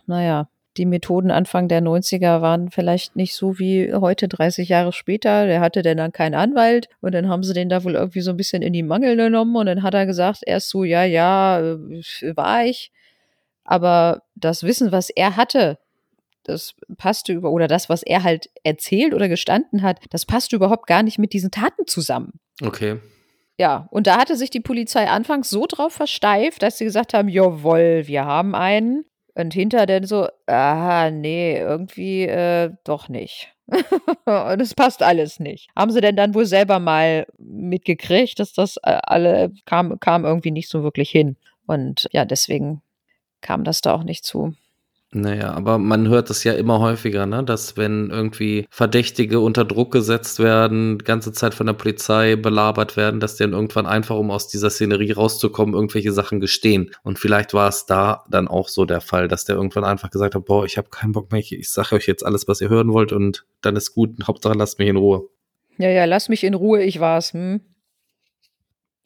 naja, 0.06 0.48
die 0.76 0.86
Methoden 0.86 1.30
Anfang 1.30 1.68
der 1.68 1.82
90er 1.82 2.40
waren 2.40 2.70
vielleicht 2.70 3.14
nicht 3.14 3.36
so 3.36 3.58
wie 3.58 3.92
heute 3.94 4.26
30 4.26 4.68
Jahre 4.68 4.92
später. 4.92 5.46
Der 5.46 5.60
hatte 5.60 5.82
denn 5.82 5.98
dann 5.98 6.12
keinen 6.12 6.34
Anwalt 6.34 6.88
und 7.00 7.14
dann 7.14 7.28
haben 7.28 7.44
sie 7.44 7.54
den 7.54 7.68
da 7.68 7.84
wohl 7.84 7.94
irgendwie 7.94 8.20
so 8.20 8.30
ein 8.30 8.36
bisschen 8.36 8.62
in 8.62 8.72
die 8.72 8.82
Mangel 8.82 9.16
genommen 9.16 9.54
und 9.56 9.66
dann 9.66 9.82
hat 9.82 9.94
er 9.94 10.06
gesagt, 10.06 10.40
erst 10.44 10.70
so, 10.70 10.84
ja, 10.84 11.04
ja, 11.04 11.60
äh, 11.60 12.36
war 12.36 12.64
ich. 12.64 12.90
Aber 13.64 14.22
das 14.34 14.62
Wissen, 14.62 14.92
was 14.92 15.10
er 15.10 15.36
hatte, 15.36 15.78
das 16.44 16.74
passte 16.96 17.32
über, 17.32 17.50
oder 17.50 17.68
das, 17.68 17.88
was 17.88 18.02
er 18.02 18.22
halt 18.22 18.50
erzählt 18.62 19.14
oder 19.14 19.28
gestanden 19.28 19.82
hat, 19.82 20.00
das 20.10 20.26
passte 20.26 20.56
überhaupt 20.56 20.86
gar 20.86 21.02
nicht 21.02 21.18
mit 21.18 21.32
diesen 21.32 21.50
Taten 21.50 21.86
zusammen. 21.86 22.40
Okay. 22.62 23.00
Ja, 23.58 23.88
und 23.90 24.06
da 24.06 24.18
hatte 24.18 24.36
sich 24.36 24.50
die 24.50 24.60
Polizei 24.60 25.08
anfangs 25.08 25.48
so 25.48 25.66
drauf 25.66 25.92
versteift, 25.92 26.62
dass 26.62 26.78
sie 26.78 26.84
gesagt 26.84 27.14
haben, 27.14 27.28
jawohl, 27.28 28.04
wir 28.06 28.24
haben 28.24 28.54
einen. 28.54 29.04
Und 29.36 29.52
hinter 29.52 29.86
dann 29.86 30.04
so, 30.04 30.28
aha, 30.46 31.10
nee, 31.10 31.58
irgendwie 31.58 32.22
äh, 32.22 32.70
doch 32.84 33.08
nicht. 33.08 33.52
Und 34.26 34.60
es 34.60 34.74
passt 34.74 35.02
alles 35.02 35.40
nicht. 35.40 35.70
Haben 35.74 35.90
sie 35.90 36.00
denn 36.00 36.16
dann 36.16 36.34
wohl 36.34 36.46
selber 36.46 36.78
mal 36.78 37.26
mitgekriegt, 37.38 38.38
dass 38.38 38.52
das 38.52 38.76
äh, 38.76 38.98
alle 39.02 39.52
kam, 39.64 39.98
kam 39.98 40.24
irgendwie 40.24 40.50
nicht 40.50 40.68
so 40.68 40.82
wirklich 40.82 41.10
hin. 41.10 41.36
Und 41.66 42.08
ja, 42.12 42.24
deswegen 42.24 42.82
kam 43.40 43.64
das 43.64 43.80
da 43.80 43.94
auch 43.94 44.04
nicht 44.04 44.24
zu. 44.24 44.54
Naja, 45.16 45.52
aber 45.52 45.78
man 45.78 46.08
hört 46.08 46.28
es 46.30 46.42
ja 46.42 46.54
immer 46.54 46.80
häufiger, 46.80 47.24
ne? 47.24 47.44
dass 47.44 47.76
wenn 47.76 48.10
irgendwie 48.10 48.66
Verdächtige 48.68 49.38
unter 49.38 49.64
Druck 49.64 49.92
gesetzt 49.92 50.40
werden, 50.40 50.98
die 50.98 51.04
ganze 51.04 51.30
Zeit 51.30 51.54
von 51.54 51.66
der 51.66 51.74
Polizei 51.74 52.34
belabert 52.34 52.96
werden, 52.96 53.20
dass 53.20 53.36
die 53.36 53.44
dann 53.44 53.52
irgendwann 53.52 53.86
einfach, 53.86 54.16
um 54.16 54.32
aus 54.32 54.48
dieser 54.48 54.70
Szenerie 54.70 55.12
rauszukommen, 55.12 55.74
irgendwelche 55.74 56.10
Sachen 56.10 56.40
gestehen. 56.40 56.90
Und 57.04 57.20
vielleicht 57.20 57.54
war 57.54 57.68
es 57.68 57.86
da 57.86 58.24
dann 58.28 58.48
auch 58.48 58.68
so 58.68 58.86
der 58.86 59.00
Fall, 59.00 59.28
dass 59.28 59.44
der 59.44 59.54
irgendwann 59.54 59.84
einfach 59.84 60.10
gesagt 60.10 60.34
hat, 60.34 60.46
boah, 60.46 60.64
ich 60.64 60.78
habe 60.78 60.88
keinen 60.88 61.12
Bock 61.12 61.30
mehr, 61.30 61.40
ich, 61.40 61.52
ich 61.52 61.70
sage 61.70 61.94
euch 61.94 62.08
jetzt 62.08 62.26
alles, 62.26 62.48
was 62.48 62.60
ihr 62.60 62.68
hören 62.68 62.92
wollt 62.92 63.12
und 63.12 63.44
dann 63.62 63.76
ist 63.76 63.94
gut, 63.94 64.10
Hauptsache 64.26 64.58
lasst 64.58 64.80
mich 64.80 64.88
in 64.88 64.96
Ruhe. 64.96 65.28
Ja, 65.78 65.90
ja, 65.90 66.06
lass 66.06 66.28
mich 66.28 66.42
in 66.42 66.54
Ruhe, 66.54 66.82
ich 66.82 66.98
war's. 66.98 67.32
Hm? 67.32 67.60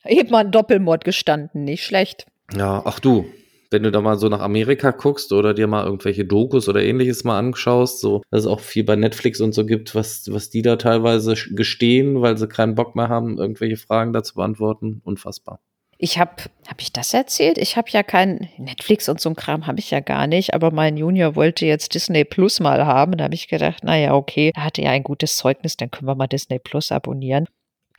Eben 0.06 0.30
mal 0.30 0.44
ein 0.44 0.52
Doppelmord 0.52 1.04
gestanden, 1.04 1.64
nicht 1.64 1.84
schlecht. 1.84 2.26
Ja, 2.54 2.80
ach 2.86 2.98
du, 2.98 3.26
wenn 3.70 3.82
du 3.82 3.90
da 3.90 4.00
mal 4.00 4.18
so 4.18 4.28
nach 4.28 4.40
Amerika 4.40 4.90
guckst 4.90 5.32
oder 5.32 5.54
dir 5.54 5.66
mal 5.66 5.84
irgendwelche 5.84 6.24
Dokus 6.24 6.68
oder 6.68 6.82
ähnliches 6.82 7.24
mal 7.24 7.38
anschaust, 7.38 8.00
so, 8.00 8.22
dass 8.30 8.42
es 8.42 8.46
auch 8.46 8.60
viel 8.60 8.84
bei 8.84 8.96
Netflix 8.96 9.40
und 9.40 9.52
so 9.52 9.66
gibt, 9.66 9.94
was, 9.94 10.24
was 10.30 10.50
die 10.50 10.62
da 10.62 10.76
teilweise 10.76 11.34
gestehen, 11.50 12.20
weil 12.20 12.36
sie 12.36 12.48
keinen 12.48 12.74
Bock 12.74 12.96
mehr 12.96 13.08
haben, 13.08 13.38
irgendwelche 13.38 13.76
Fragen 13.76 14.12
dazu 14.12 14.34
beantworten. 14.34 15.00
Unfassbar. 15.04 15.60
Ich 16.00 16.18
habe, 16.18 16.44
habe 16.68 16.80
ich 16.80 16.92
das 16.92 17.12
erzählt? 17.12 17.58
Ich 17.58 17.76
habe 17.76 17.88
ja 17.90 18.04
kein 18.04 18.48
Netflix 18.56 19.08
und 19.08 19.20
so 19.20 19.30
ein 19.30 19.36
Kram 19.36 19.66
habe 19.66 19.80
ich 19.80 19.90
ja 19.90 19.98
gar 19.98 20.28
nicht, 20.28 20.54
aber 20.54 20.70
mein 20.70 20.96
Junior 20.96 21.34
wollte 21.34 21.66
jetzt 21.66 21.92
Disney 21.92 22.24
Plus 22.24 22.60
mal 22.60 22.86
haben. 22.86 23.16
Da 23.16 23.24
habe 23.24 23.34
ich 23.34 23.48
gedacht, 23.48 23.82
naja, 23.82 24.14
okay, 24.14 24.52
da 24.54 24.62
hatte 24.62 24.82
ja 24.82 24.90
ein 24.90 25.02
gutes 25.02 25.36
Zeugnis, 25.36 25.76
dann 25.76 25.90
können 25.90 26.06
wir 26.06 26.14
mal 26.14 26.28
Disney 26.28 26.60
Plus 26.60 26.92
abonnieren 26.92 27.46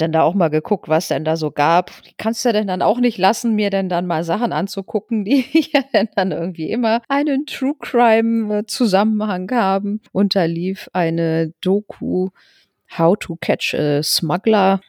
dann 0.01 0.11
da 0.11 0.23
auch 0.23 0.33
mal 0.33 0.49
geguckt, 0.49 0.87
was 0.87 1.07
denn 1.07 1.25
da 1.25 1.35
so 1.35 1.51
gab. 1.51 1.91
Kannst 2.17 2.43
du 2.45 2.53
denn 2.53 2.67
dann 2.67 2.81
auch 2.81 2.99
nicht 2.99 3.17
lassen, 3.17 3.55
mir 3.55 3.69
denn 3.69 3.89
dann 3.89 4.07
mal 4.07 4.23
Sachen 4.23 4.53
anzugucken, 4.53 5.25
die 5.25 5.45
ja 5.71 5.83
dann 6.15 6.31
irgendwie 6.31 6.69
immer 6.69 7.01
einen 7.07 7.45
True 7.45 7.75
Crime 7.79 8.65
Zusammenhang 8.65 9.49
haben. 9.51 10.01
Und 10.11 10.35
da 10.35 10.45
lief 10.45 10.89
eine 10.93 11.53
Doku 11.61 12.29
How 12.97 13.17
to 13.19 13.37
Catch 13.39 13.75
a 13.75 14.01
Smuggler. 14.01 14.81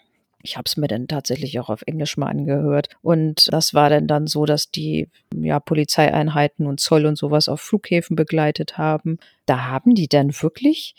Ich 0.42 0.56
habe 0.56 0.64
es 0.66 0.78
mir 0.78 0.88
dann 0.88 1.06
tatsächlich 1.06 1.60
auch 1.60 1.68
auf 1.68 1.82
Englisch 1.82 2.16
mal 2.16 2.28
angehört. 2.28 2.88
Und 3.02 3.52
das 3.52 3.74
war 3.74 3.90
dann 3.90 4.06
dann 4.06 4.26
so, 4.26 4.46
dass 4.46 4.70
die 4.70 5.08
ja, 5.34 5.60
Polizeieinheiten 5.60 6.66
und 6.66 6.80
Zoll 6.80 7.04
und 7.04 7.16
sowas 7.16 7.48
auf 7.48 7.60
Flughäfen 7.60 8.16
begleitet 8.16 8.78
haben. 8.78 9.18
Da 9.44 9.66
haben 9.66 9.94
die 9.94 10.08
dann 10.08 10.30
wirklich 10.40 10.94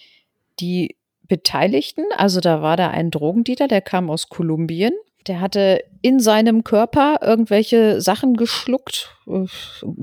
die 0.59 0.95
Beteiligten. 1.31 2.03
Also 2.17 2.41
da 2.41 2.61
war 2.61 2.75
da 2.75 2.89
ein 2.89 3.09
Drogendealer, 3.09 3.69
der 3.69 3.79
kam 3.79 4.09
aus 4.09 4.27
Kolumbien. 4.27 4.91
Der 5.27 5.39
hatte 5.39 5.81
in 6.01 6.19
seinem 6.19 6.65
Körper 6.65 7.19
irgendwelche 7.21 8.01
Sachen 8.01 8.35
geschluckt, 8.35 9.15
äh, 9.27 9.45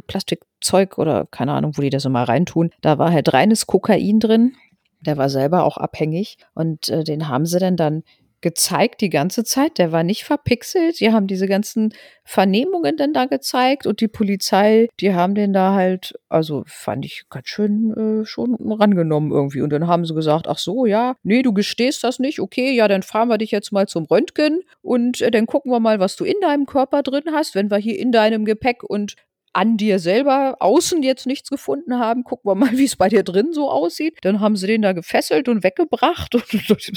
Plastikzeug 0.06 0.96
oder 0.96 1.26
keine 1.30 1.52
Ahnung, 1.52 1.72
wo 1.76 1.82
die 1.82 1.90
das 1.90 2.08
mal 2.08 2.24
reintun. 2.24 2.70
Da 2.80 2.96
war 2.96 3.12
halt 3.12 3.34
reines 3.34 3.66
Kokain 3.66 4.20
drin. 4.20 4.54
Der 5.00 5.18
war 5.18 5.28
selber 5.28 5.64
auch 5.64 5.76
abhängig 5.76 6.38
und 6.54 6.88
äh, 6.88 7.04
den 7.04 7.28
haben 7.28 7.44
sie 7.44 7.58
dann 7.58 7.76
dann 7.76 8.04
gezeigt 8.40 9.00
die 9.00 9.10
ganze 9.10 9.44
Zeit. 9.44 9.78
Der 9.78 9.92
war 9.92 10.02
nicht 10.02 10.24
verpixelt. 10.24 11.00
Die 11.00 11.12
haben 11.12 11.26
diese 11.26 11.46
ganzen 11.46 11.92
Vernehmungen 12.24 12.96
dann 12.96 13.12
da 13.12 13.24
gezeigt 13.24 13.86
und 13.86 14.00
die 14.00 14.08
Polizei, 14.08 14.88
die 15.00 15.14
haben 15.14 15.34
den 15.34 15.52
da 15.52 15.74
halt, 15.74 16.14
also 16.28 16.62
fand 16.66 17.04
ich 17.04 17.24
ganz 17.30 17.48
schön 17.48 18.22
äh, 18.22 18.26
schon 18.26 18.54
rangenommen 18.60 19.32
irgendwie. 19.32 19.62
Und 19.62 19.70
dann 19.70 19.86
haben 19.86 20.04
sie 20.04 20.14
gesagt, 20.14 20.46
ach 20.46 20.58
so, 20.58 20.86
ja, 20.86 21.16
nee, 21.22 21.42
du 21.42 21.52
gestehst 21.52 22.04
das 22.04 22.18
nicht. 22.18 22.40
Okay, 22.40 22.72
ja, 22.72 22.86
dann 22.86 23.02
fahren 23.02 23.28
wir 23.28 23.38
dich 23.38 23.50
jetzt 23.50 23.72
mal 23.72 23.86
zum 23.88 24.04
Röntgen 24.04 24.60
und 24.82 25.20
äh, 25.20 25.30
dann 25.30 25.46
gucken 25.46 25.72
wir 25.72 25.80
mal, 25.80 26.00
was 26.00 26.16
du 26.16 26.24
in 26.24 26.40
deinem 26.40 26.66
Körper 26.66 27.02
drin 27.02 27.32
hast. 27.32 27.54
Wenn 27.54 27.70
wir 27.70 27.78
hier 27.78 27.98
in 27.98 28.12
deinem 28.12 28.44
Gepäck 28.44 28.82
und 28.82 29.14
an 29.58 29.76
dir 29.76 29.98
selber 29.98 30.54
außen 30.60 31.02
jetzt 31.02 31.26
nichts 31.26 31.50
gefunden 31.50 31.98
haben, 31.98 32.22
gucken 32.22 32.48
wir 32.48 32.54
mal, 32.54 32.70
wie 32.78 32.84
es 32.84 32.94
bei 32.94 33.08
dir 33.08 33.24
drin 33.24 33.52
so 33.52 33.68
aussieht. 33.68 34.18
Dann 34.22 34.38
haben 34.38 34.54
sie 34.54 34.68
den 34.68 34.82
da 34.82 34.92
gefesselt 34.92 35.48
und 35.48 35.64
weggebracht 35.64 36.34
und 36.36 36.44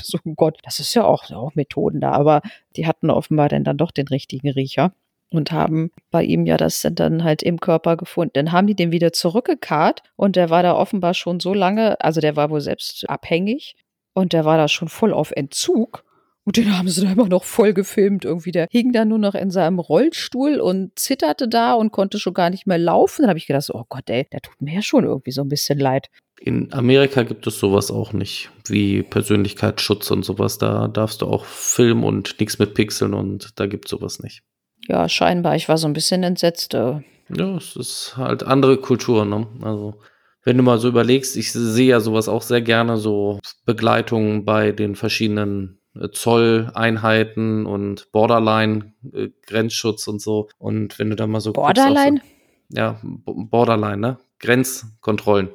so, 0.03 0.19
oh 0.23 0.33
Gott, 0.35 0.59
das 0.63 0.79
ist 0.79 0.93
ja 0.93 1.03
auch, 1.03 1.31
auch 1.31 1.55
Methoden 1.55 2.01
da, 2.01 2.11
aber 2.11 2.41
die 2.75 2.85
hatten 2.85 3.09
offenbar 3.09 3.49
dann, 3.49 3.63
dann 3.63 3.77
doch 3.77 3.89
den 3.89 4.07
richtigen 4.07 4.47
Riecher 4.51 4.93
und 5.31 5.51
haben 5.51 5.89
bei 6.11 6.23
ihm 6.23 6.45
ja 6.45 6.57
das 6.57 6.87
dann 6.91 7.23
halt 7.23 7.41
im 7.41 7.59
Körper 7.59 7.97
gefunden. 7.97 8.33
Dann 8.33 8.51
haben 8.51 8.67
die 8.67 8.75
den 8.75 8.91
wieder 8.91 9.11
zurückgekarrt 9.11 10.03
und 10.15 10.35
der 10.35 10.51
war 10.51 10.61
da 10.61 10.75
offenbar 10.75 11.15
schon 11.15 11.39
so 11.39 11.55
lange, 11.55 11.99
also 11.99 12.21
der 12.21 12.35
war 12.35 12.51
wohl 12.51 12.61
selbst 12.61 13.09
abhängig 13.09 13.75
und 14.13 14.33
der 14.33 14.45
war 14.45 14.57
da 14.57 14.67
schon 14.67 14.87
voll 14.87 15.13
auf 15.13 15.31
Entzug 15.31 16.03
und 16.43 16.57
den 16.57 16.75
haben 16.75 16.89
sie 16.89 17.01
da 17.01 17.11
immer 17.11 17.27
noch 17.27 17.43
voll 17.43 17.73
gefilmt. 17.73 18.25
Irgendwie, 18.25 18.51
der 18.51 18.67
hing 18.71 18.91
da 18.93 19.05
nur 19.05 19.19
noch 19.19 19.35
in 19.35 19.51
seinem 19.51 19.79
Rollstuhl 19.79 20.59
und 20.59 20.97
zitterte 20.97 21.47
da 21.47 21.73
und 21.73 21.91
konnte 21.91 22.19
schon 22.19 22.33
gar 22.33 22.49
nicht 22.49 22.65
mehr 22.65 22.79
laufen. 22.79 23.21
Dann 23.21 23.29
habe 23.29 23.37
ich 23.37 23.45
gedacht, 23.45 23.69
oh 23.71 23.85
Gott, 23.87 24.09
ey, 24.09 24.27
der 24.31 24.41
tut 24.41 24.59
mir 24.61 24.75
ja 24.75 24.81
schon 24.81 25.03
irgendwie 25.03 25.31
so 25.31 25.41
ein 25.41 25.49
bisschen 25.49 25.77
leid. 25.77 26.07
In 26.39 26.73
Amerika 26.73 27.21
gibt 27.21 27.45
es 27.45 27.59
sowas 27.59 27.91
auch 27.91 28.13
nicht, 28.13 28.49
wie 28.67 29.03
Persönlichkeitsschutz 29.03 30.09
und 30.09 30.23
sowas. 30.23 30.57
Da 30.57 30.87
darfst 30.87 31.21
du 31.21 31.27
auch 31.27 31.45
filmen 31.45 32.03
und 32.03 32.39
nichts 32.39 32.57
mit 32.57 32.73
Pixeln 32.73 33.13
und 33.13 33.59
da 33.59 33.67
gibt 33.67 33.85
es 33.85 33.91
sowas 33.91 34.19
nicht. 34.19 34.41
Ja, 34.87 35.07
scheinbar. 35.07 35.55
Ich 35.55 35.69
war 35.69 35.77
so 35.77 35.87
ein 35.87 35.93
bisschen 35.93 36.23
entsetzt. 36.23 36.73
Äh. 36.73 37.01
Ja, 37.29 37.55
es 37.55 37.75
ist 37.75 38.17
halt 38.17 38.41
andere 38.41 38.77
Kultur, 38.77 39.25
ne? 39.25 39.47
Also 39.61 40.01
wenn 40.43 40.57
du 40.57 40.63
mal 40.63 40.79
so 40.79 40.87
überlegst, 40.87 41.37
ich 41.37 41.51
sehe 41.51 41.89
ja 41.89 41.99
sowas 41.99 42.27
auch 42.27 42.41
sehr 42.41 42.61
gerne, 42.61 42.97
so 42.97 43.39
Begleitungen 43.65 44.43
bei 44.43 44.71
den 44.71 44.95
verschiedenen 44.95 45.80
Zolleinheiten 46.11 47.65
und 47.65 48.11
Borderline 48.11 48.93
äh, 49.13 49.29
Grenzschutz 49.45 50.07
und 50.07 50.21
so. 50.21 50.49
Und 50.57 50.97
wenn 50.99 51.09
du 51.09 51.15
da 51.15 51.27
mal 51.27 51.41
so 51.41 51.53
Borderline? 51.53 52.21
So, 52.69 52.77
ja, 52.77 52.99
Borderline, 53.03 53.97
ne? 53.97 54.17
Grenzkontrollen. 54.39 55.49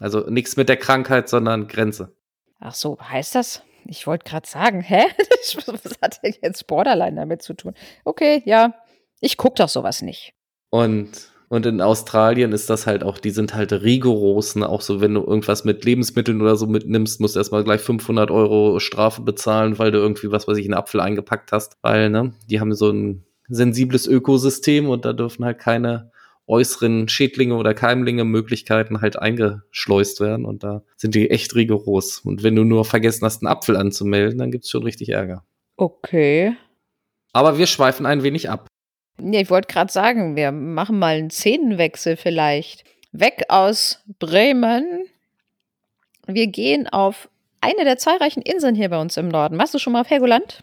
Also 0.00 0.20
nichts 0.30 0.56
mit 0.56 0.68
der 0.68 0.76
Krankheit, 0.76 1.28
sondern 1.28 1.68
Grenze. 1.68 2.16
Ach 2.58 2.74
so, 2.74 2.98
heißt 3.00 3.34
das? 3.34 3.62
Ich 3.86 4.06
wollte 4.06 4.28
gerade 4.28 4.48
sagen, 4.48 4.80
hä? 4.80 5.04
Was 5.66 5.98
hat 6.02 6.22
denn 6.22 6.34
jetzt 6.42 6.66
Borderline 6.66 7.16
damit 7.16 7.42
zu 7.42 7.54
tun? 7.54 7.74
Okay, 8.04 8.42
ja, 8.44 8.74
ich 9.20 9.36
gucke 9.36 9.56
doch 9.56 9.68
sowas 9.68 10.02
nicht. 10.02 10.34
Und 10.70 11.30
und 11.50 11.66
in 11.66 11.80
Australien 11.80 12.52
ist 12.52 12.70
das 12.70 12.86
halt 12.86 13.02
auch, 13.02 13.18
die 13.18 13.30
sind 13.30 13.54
halt 13.54 13.72
rigoros, 13.72 14.54
ne? 14.54 14.68
auch 14.68 14.80
so, 14.80 15.00
wenn 15.00 15.14
du 15.14 15.20
irgendwas 15.20 15.64
mit 15.64 15.84
Lebensmitteln 15.84 16.40
oder 16.40 16.54
so 16.54 16.68
mitnimmst, 16.68 17.20
musst 17.20 17.34
du 17.34 17.40
erstmal 17.40 17.64
gleich 17.64 17.80
500 17.80 18.30
Euro 18.30 18.78
Strafe 18.78 19.22
bezahlen, 19.22 19.76
weil 19.80 19.90
du 19.90 19.98
irgendwie, 19.98 20.30
was 20.30 20.46
weiß 20.46 20.56
ich, 20.58 20.66
einen 20.66 20.74
Apfel 20.74 21.00
eingepackt 21.00 21.50
hast, 21.50 21.76
weil, 21.82 22.08
ne, 22.08 22.32
die 22.48 22.60
haben 22.60 22.72
so 22.72 22.90
ein 22.90 23.24
sensibles 23.48 24.06
Ökosystem 24.06 24.88
und 24.88 25.04
da 25.04 25.12
dürfen 25.12 25.44
halt 25.44 25.58
keine 25.58 26.12
äußeren 26.46 27.08
Schädlinge 27.08 27.56
oder 27.56 27.74
Keimlinge 27.74 28.24
Möglichkeiten 28.24 29.00
halt 29.00 29.18
eingeschleust 29.18 30.20
werden 30.20 30.44
und 30.44 30.62
da 30.62 30.82
sind 30.96 31.16
die 31.16 31.30
echt 31.30 31.56
rigoros. 31.56 32.20
Und 32.20 32.44
wenn 32.44 32.54
du 32.54 32.62
nur 32.62 32.84
vergessen 32.84 33.24
hast, 33.24 33.42
einen 33.42 33.52
Apfel 33.52 33.76
anzumelden, 33.76 34.38
dann 34.38 34.52
gibt's 34.52 34.70
schon 34.70 34.84
richtig 34.84 35.08
Ärger. 35.08 35.44
Okay. 35.76 36.54
Aber 37.32 37.58
wir 37.58 37.66
schweifen 37.66 38.06
ein 38.06 38.22
wenig 38.22 38.48
ab. 38.50 38.68
Ja, 39.22 39.40
ich 39.40 39.50
wollte 39.50 39.72
gerade 39.72 39.92
sagen, 39.92 40.36
wir 40.36 40.52
machen 40.52 40.98
mal 40.98 41.16
einen 41.16 41.30
Szenenwechsel 41.30 42.16
vielleicht. 42.16 42.84
Weg 43.12 43.44
aus 43.48 44.02
Bremen. 44.18 45.04
Wir 46.26 46.46
gehen 46.46 46.88
auf 46.88 47.28
eine 47.60 47.84
der 47.84 47.98
zahlreichen 47.98 48.42
Inseln 48.42 48.74
hier 48.74 48.88
bei 48.88 49.00
uns 49.00 49.16
im 49.16 49.28
Norden. 49.28 49.58
Warst 49.58 49.74
du 49.74 49.78
schon 49.78 49.92
mal 49.92 50.02
auf 50.02 50.10
Helgoland? 50.10 50.62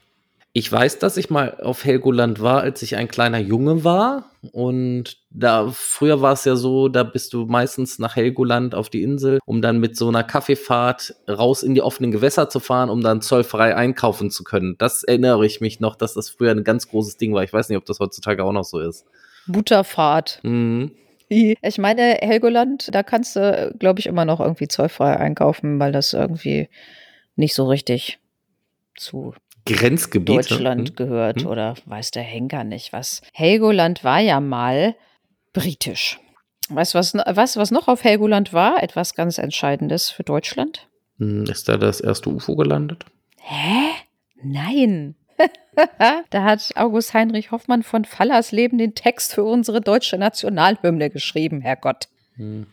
Ich 0.58 0.72
weiß, 0.72 0.98
dass 0.98 1.17
ich 1.17 1.30
mal 1.30 1.60
auf 1.62 1.86
Helgoland 1.86 2.41
war, 2.41 2.62
als 2.62 2.82
ich 2.82 2.96
ein 2.96 3.08
kleiner 3.08 3.38
Junge 3.38 3.84
war. 3.84 4.32
Und 4.54 5.17
da 5.30 5.70
früher 5.72 6.24
war 6.24 6.34
es 6.34 6.46
ja 6.46 6.56
so, 6.56 6.88
da 6.88 7.04
bist 7.04 7.34
du 7.34 7.46
meistens 7.46 8.00
nach 8.00 8.15
Helgoland 8.15 8.74
auf 8.74 8.89
die 8.89 9.04
Insel, 9.04 9.38
um 9.46 9.62
dann 9.62 9.80
mit 9.80 9.96
so 9.96 10.08
einer 10.08 10.24
Kaffeefahrt 10.24 11.13
raus 11.30 11.62
in 11.62 11.76
die 11.76 11.84
offenen 11.84 12.10
Gewässer 12.10 12.50
zu 12.50 12.60
fahren, 12.60 12.89
um 12.89 13.02
dann 13.02 13.22
zollfrei 13.22 13.76
einkaufen 13.76 14.32
zu 14.32 14.43
können. 14.43 14.74
Das 14.80 15.04
erinnere 15.04 15.46
ich 15.46 15.62
mich 15.62 15.80
noch, 15.80 15.96
dass 15.96 16.15
das 16.15 16.32
früher 16.32 16.54
ein 16.54 16.63
ganz 16.63 16.88
großes 16.88 17.17
Ding 17.17 17.36
war. 17.36 17.43
Ich 17.43 17.54
weiß 17.54 17.70
nicht, 17.70 17.78
ob 17.78 17.86
das 17.86 18.00
heutzutage 18.00 18.43
auch 18.43 18.52
noch 18.52 18.63
so 18.63 18.80
ist. 18.80 19.06
Butterfahrt. 19.46 20.39
Mhm. 20.41 20.89
Ich 21.30 21.78
meine, 21.78 22.17
Helgoland, 22.20 22.89
da 22.96 23.04
kannst 23.04 23.36
du, 23.36 23.76
glaube 23.78 24.00
ich, 24.00 24.08
immer 24.08 24.26
noch 24.26 24.39
irgendwie 24.39 24.67
zollfrei 24.67 25.17
einkaufen, 25.17 25.80
weil 25.80 25.91
das 25.91 26.13
irgendwie 26.13 26.67
nicht 27.36 27.54
so 27.54 27.67
richtig 27.67 28.17
zu 28.96 29.36
Grenzgebiet 29.67 30.30
Deutschland 30.30 30.89
hm? 30.89 30.95
gehört 30.95 31.41
hm? 31.41 31.47
oder 31.47 31.75
weiß 31.86 32.12
der 32.12 32.23
Henker 32.23 32.63
nicht 32.63 32.93
was. 32.93 33.21
Helgoland 33.34 34.03
war 34.03 34.19
ja 34.19 34.39
mal 34.39 34.95
britisch. 35.53 36.19
Weißt 36.69 36.93
du, 36.93 36.99
was, 36.99 37.13
was, 37.13 37.58
was 37.58 37.71
noch 37.71 37.88
auf 37.88 38.03
Helgoland 38.03 38.53
war? 38.53 38.84
Etwas 38.84 39.15
ganz 39.15 39.38
Entscheidendes 39.38 40.10
für 40.10 40.23
Deutschland? 40.23 40.88
Hm, 41.17 41.45
ist 41.45 41.69
da 41.69 41.77
das 41.77 42.01
erste 42.01 42.30
UFO 42.30 42.56
gelandet? 42.56 43.06
Hä? 43.39 43.91
Nein. 44.43 45.15
da 46.30 46.43
hat 46.43 46.71
August 46.75 47.13
Heinrich 47.13 47.51
Hoffmann 47.51 47.84
von 47.84 48.06
Fallersleben 48.06 48.77
den 48.77 48.95
Text 48.95 49.34
für 49.34 49.43
unsere 49.43 49.82
deutsche 49.82 50.17
Nationalhymne 50.17 51.10
geschrieben, 51.10 51.62
Herrgott. 51.62 52.08
Hm, 52.36 52.65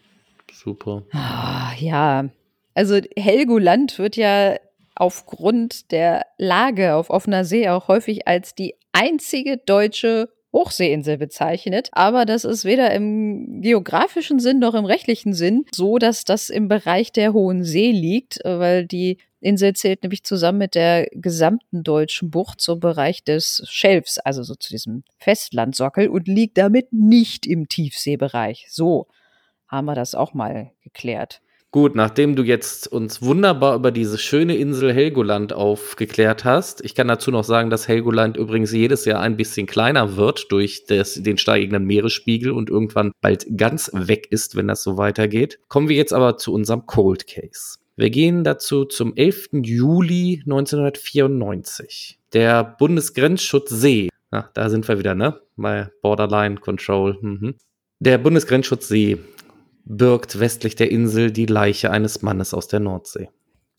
super. 0.53 1.03
Ah, 1.13 1.73
ja, 1.79 2.29
Also 2.75 3.01
Helgoland 3.17 3.99
wird 3.99 4.17
ja 4.17 4.57
aufgrund 4.95 5.91
der 5.91 6.27
Lage 6.39 6.95
auf 6.95 7.11
offener 7.11 7.45
See 7.45 7.69
auch 7.69 7.89
häufig 7.89 8.29
als 8.29 8.55
die 8.55 8.77
einzige 8.93 9.57
deutsche 9.57 10.29
Hochseeinsel 10.53 11.19
bezeichnet. 11.19 11.89
Aber 11.93 12.25
das 12.25 12.45
ist 12.45 12.65
weder 12.65 12.93
im 12.93 13.61
geografischen 13.61 14.39
Sinn 14.39 14.61
noch 14.61 14.75
im 14.75 14.85
rechtlichen 14.85 15.35
Sinn 15.35 15.65
so, 15.75 15.99
dass 15.99 16.25
das 16.25 16.49
im 16.49 16.69
Bereich 16.69 17.13
der 17.13 17.33
Hohen 17.33 17.65
See 17.65 17.91
liegt, 17.91 18.39
weil 18.45 18.87
die 18.87 19.19
Insel 19.41 19.75
zählt 19.75 20.03
nämlich 20.03 20.25
zusammen 20.25 20.59
mit 20.59 20.75
der 20.75 21.07
gesamten 21.13 21.83
deutschen 21.83 22.31
Bucht 22.31 22.61
zum 22.61 22.81
Bereich 22.81 23.25
des 23.25 23.63
Schelfs, 23.69 24.19
also 24.19 24.43
so 24.43 24.55
zu 24.55 24.71
diesem 24.71 25.05
Festlandsockel 25.19 26.09
und 26.09 26.29
liegt 26.29 26.57
damit 26.57 26.93
nicht 26.93 27.47
im 27.47 27.69
Tiefseebereich. 27.69 28.67
So 28.71 29.09
haben 29.67 29.85
wir 29.85 29.95
das 29.95 30.15
auch 30.15 30.33
mal 30.33 30.71
geklärt. 30.83 31.43
Gut, 31.75 31.97
nachdem 31.97 32.37
du 32.37 32.45
jetzt 32.45 32.87
uns 32.87 33.21
wunderbar 33.21 33.75
über 33.75 33.91
diese 33.91 34.17
schöne 34.17 34.55
Insel 34.55 34.93
Helgoland 34.93 35.53
aufgeklärt 35.53 36.45
hast, 36.45 36.85
ich 36.85 36.95
kann 36.95 37.09
dazu 37.09 37.33
noch 37.33 37.43
sagen, 37.43 37.69
dass 37.69 37.89
Helgoland 37.89 38.37
übrigens 38.37 38.71
jedes 38.71 39.05
Jahr 39.07 39.19
ein 39.19 39.37
bisschen 39.37 39.67
kleiner 39.67 40.17
wird 40.17 40.53
durch 40.53 40.85
das, 40.87 41.15
den 41.15 41.37
steigenden 41.37 41.85
Meeresspiegel 41.85 42.53
und 42.53 42.71
irgendwann 42.71 43.11
bald 43.21 43.47
ganz 43.57 43.91
weg 43.93 44.29
ist, 44.31 44.55
wenn 44.55 44.69
das 44.69 44.85
so 44.85 44.99
weitergeht. 44.99 45.59
Kommen 45.67 45.89
wir 45.89 45.97
jetzt 45.97 46.13
aber 46.13 46.37
zu 46.37 46.55
unserem 46.55 46.87
Cold 46.87 47.27
Case. 47.27 47.79
Wir 47.97 48.11
gehen 48.11 48.45
dazu 48.45 48.85
zum 48.85 49.17
11. 49.17 49.49
Juli 49.65 50.43
1994. 50.45 52.21
Der 52.35 52.63
Bundesgrenzschutz 52.63 53.71
See, 53.71 54.11
ach, 54.31 54.49
da 54.55 54.71
sind 54.71 54.87
wir 54.87 55.01
wieder, 55.01 55.17
ne? 55.17 55.41
Bei 55.57 55.91
Borderline 56.03 56.55
Control. 56.59 57.19
Mhm. 57.21 57.57
Der 57.99 58.19
Bundesgrenzschutz 58.19 58.87
See 58.87 59.19
birgt 59.85 60.41
westlich 60.41 60.77
der 60.77 60.91
Insel 60.91 61.31
die 61.31 61.47
Leiche 61.47 61.91
eines 61.91 62.23
Mannes 62.23 62.55
aus 62.55 62.69
der 62.69 62.81
Nordsee. 62.81 63.29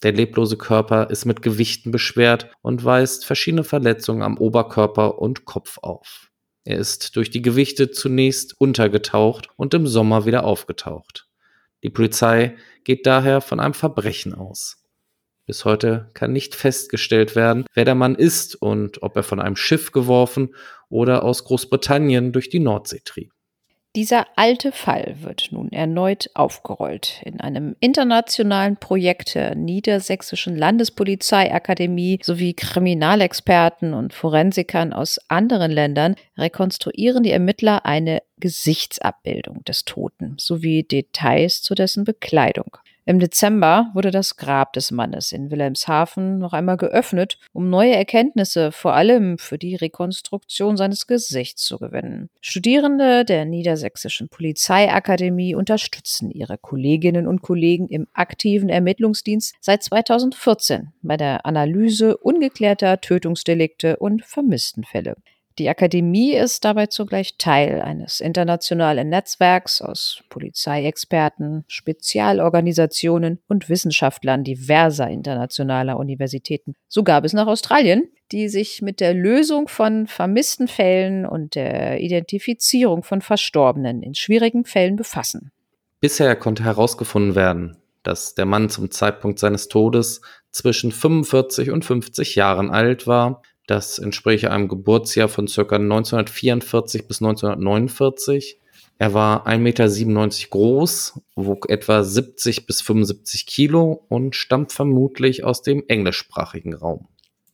Der 0.03 0.11
leblose 0.11 0.57
Körper 0.57 1.09
ist 1.09 1.25
mit 1.25 1.41
Gewichten 1.41 1.91
beschwert 1.91 2.51
und 2.61 2.83
weist 2.83 3.25
verschiedene 3.25 3.63
Verletzungen 3.63 4.21
am 4.21 4.37
Oberkörper 4.37 5.19
und 5.19 5.45
Kopf 5.45 5.77
auf. 5.81 6.31
Er 6.63 6.77
ist 6.77 7.15
durch 7.15 7.29
die 7.29 7.41
Gewichte 7.41 7.91
zunächst 7.91 8.59
untergetaucht 8.59 9.49
und 9.55 9.73
im 9.73 9.87
Sommer 9.87 10.25
wieder 10.25 10.43
aufgetaucht. 10.43 11.27
Die 11.83 11.89
Polizei 11.89 12.55
geht 12.83 13.05
daher 13.05 13.41
von 13.41 13.59
einem 13.59 13.73
Verbrechen 13.73 14.33
aus. 14.33 14.83
Bis 15.45 15.63
heute 15.63 16.09
kann 16.15 16.33
nicht 16.33 16.55
festgestellt 16.55 17.35
werden, 17.35 17.65
wer 17.75 17.85
der 17.85 17.93
Mann 17.93 18.15
ist 18.15 18.55
und 18.55 19.03
ob 19.03 19.15
er 19.15 19.21
von 19.21 19.39
einem 19.39 19.55
Schiff 19.55 19.91
geworfen 19.91 20.55
oder 20.89 21.23
aus 21.23 21.43
Großbritannien 21.43 22.31
durch 22.31 22.49
die 22.49 22.59
Nordsee 22.59 23.01
trieb. 23.05 23.34
Dieser 23.95 24.27
alte 24.35 24.73
Fall 24.73 25.15
wird 25.21 25.49
nun 25.51 25.71
erneut 25.71 26.29
aufgerollt. 26.33 27.21
In 27.23 27.39
einem 27.39 27.77
internationalen 27.79 28.75
Projekt 28.75 29.35
der 29.35 29.55
Niedersächsischen 29.55 30.57
Landespolizeiakademie 30.57 32.19
sowie 32.21 32.53
Kriminalexperten 32.55 33.93
und 33.93 34.13
Forensikern 34.13 34.91
aus 34.91 35.17
anderen 35.29 35.71
Ländern 35.71 36.15
rekonstruieren 36.37 37.23
die 37.23 37.31
Ermittler 37.31 37.85
eine 37.85 38.21
Gesichtsabbildung 38.37 39.63
des 39.63 39.85
Toten 39.85 40.35
sowie 40.37 40.83
Details 40.83 41.61
zu 41.61 41.73
dessen 41.73 42.03
Bekleidung. 42.03 42.77
Im 43.07 43.19
Dezember 43.19 43.91
wurde 43.93 44.09
das 44.09 44.35
Grab 44.35 44.73
des 44.73 44.89
Mannes 44.89 45.31
in 45.31 45.51
Wilhelmshaven 45.51 46.39
noch 46.39 46.53
einmal 46.53 46.77
geöffnet, 46.77 47.37
um 47.53 47.69
neue 47.69 47.95
Erkenntnisse 47.95 48.71
vor 48.71 48.95
allem 48.95 49.37
für 49.37 49.59
die 49.59 49.75
Rekonstruktion 49.75 50.75
seines 50.75 51.05
Gesichts 51.05 51.63
zu 51.63 51.77
gewinnen. 51.77 52.31
Studierende 52.41 53.23
der 53.23 53.45
Niedersächsischen 53.45 54.27
Polizeiakademie 54.29 55.53
unterstützen 55.53 56.31
ihre 56.31 56.57
Kolleginnen 56.57 57.27
und 57.27 57.43
Kollegen 57.43 57.87
im 57.89 58.07
aktiven 58.13 58.69
Ermittlungsdienst 58.69 59.55
seit 59.61 59.83
2014 59.83 60.91
bei 61.03 61.15
der 61.15 61.45
Analyse 61.45 62.17
ungeklärter 62.17 62.99
Tötungsdelikte 63.01 63.97
und 63.97 64.25
Vermisstenfälle. 64.25 65.15
Die 65.57 65.69
Akademie 65.69 66.33
ist 66.33 66.65
dabei 66.65 66.87
zugleich 66.87 67.37
Teil 67.37 67.81
eines 67.81 68.19
internationalen 68.19 69.07
Netzwerks 69.07 69.81
aus 69.81 70.21
Polizeiexperten, 70.27 71.63
Spezialorganisationen 71.67 73.39
und 73.47 73.69
Wissenschaftlern 73.69 74.43
diverser 74.43 75.09
internationaler 75.09 75.97
Universitäten, 75.97 76.75
sogar 76.89 77.21
bis 77.21 77.31
nach 77.31 77.47
Australien, 77.47 78.03
die 78.33 78.49
sich 78.49 78.81
mit 78.81 78.99
der 78.99 79.13
Lösung 79.13 79.69
von 79.69 80.07
vermissten 80.07 80.67
Fällen 80.67 81.25
und 81.25 81.55
der 81.55 82.01
Identifizierung 82.01 83.03
von 83.03 83.21
Verstorbenen 83.21 84.03
in 84.03 84.13
schwierigen 84.13 84.65
Fällen 84.65 84.97
befassen. 84.97 85.51
Bisher 86.01 86.35
konnte 86.35 86.65
herausgefunden 86.65 87.35
werden, 87.35 87.77
dass 88.03 88.35
der 88.35 88.45
Mann 88.45 88.69
zum 88.69 88.91
Zeitpunkt 88.91 89.39
seines 89.39 89.69
Todes 89.69 90.21
zwischen 90.51 90.91
45 90.91 91.71
und 91.71 91.85
50 91.85 92.35
Jahren 92.35 92.71
alt 92.71 93.07
war, 93.07 93.41
das 93.67 93.99
entspräche 93.99 94.51
einem 94.51 94.67
Geburtsjahr 94.67 95.27
von 95.27 95.47
circa 95.47 95.77
1944 95.77 97.07
bis 97.07 97.21
1949. 97.21 98.59
Er 98.97 99.13
war 99.13 99.45
1,97 99.47 99.57
Meter 99.59 100.49
groß, 100.51 101.19
wog 101.35 101.69
etwa 101.69 102.03
70 102.03 102.65
bis 102.65 102.81
75 102.81 103.45
Kilo 103.45 104.05
und 104.07 104.35
stammt 104.35 104.71
vermutlich 104.71 105.43
aus 105.43 105.61
dem 105.61 105.83
englischsprachigen 105.87 106.73
Raum. 106.73 107.07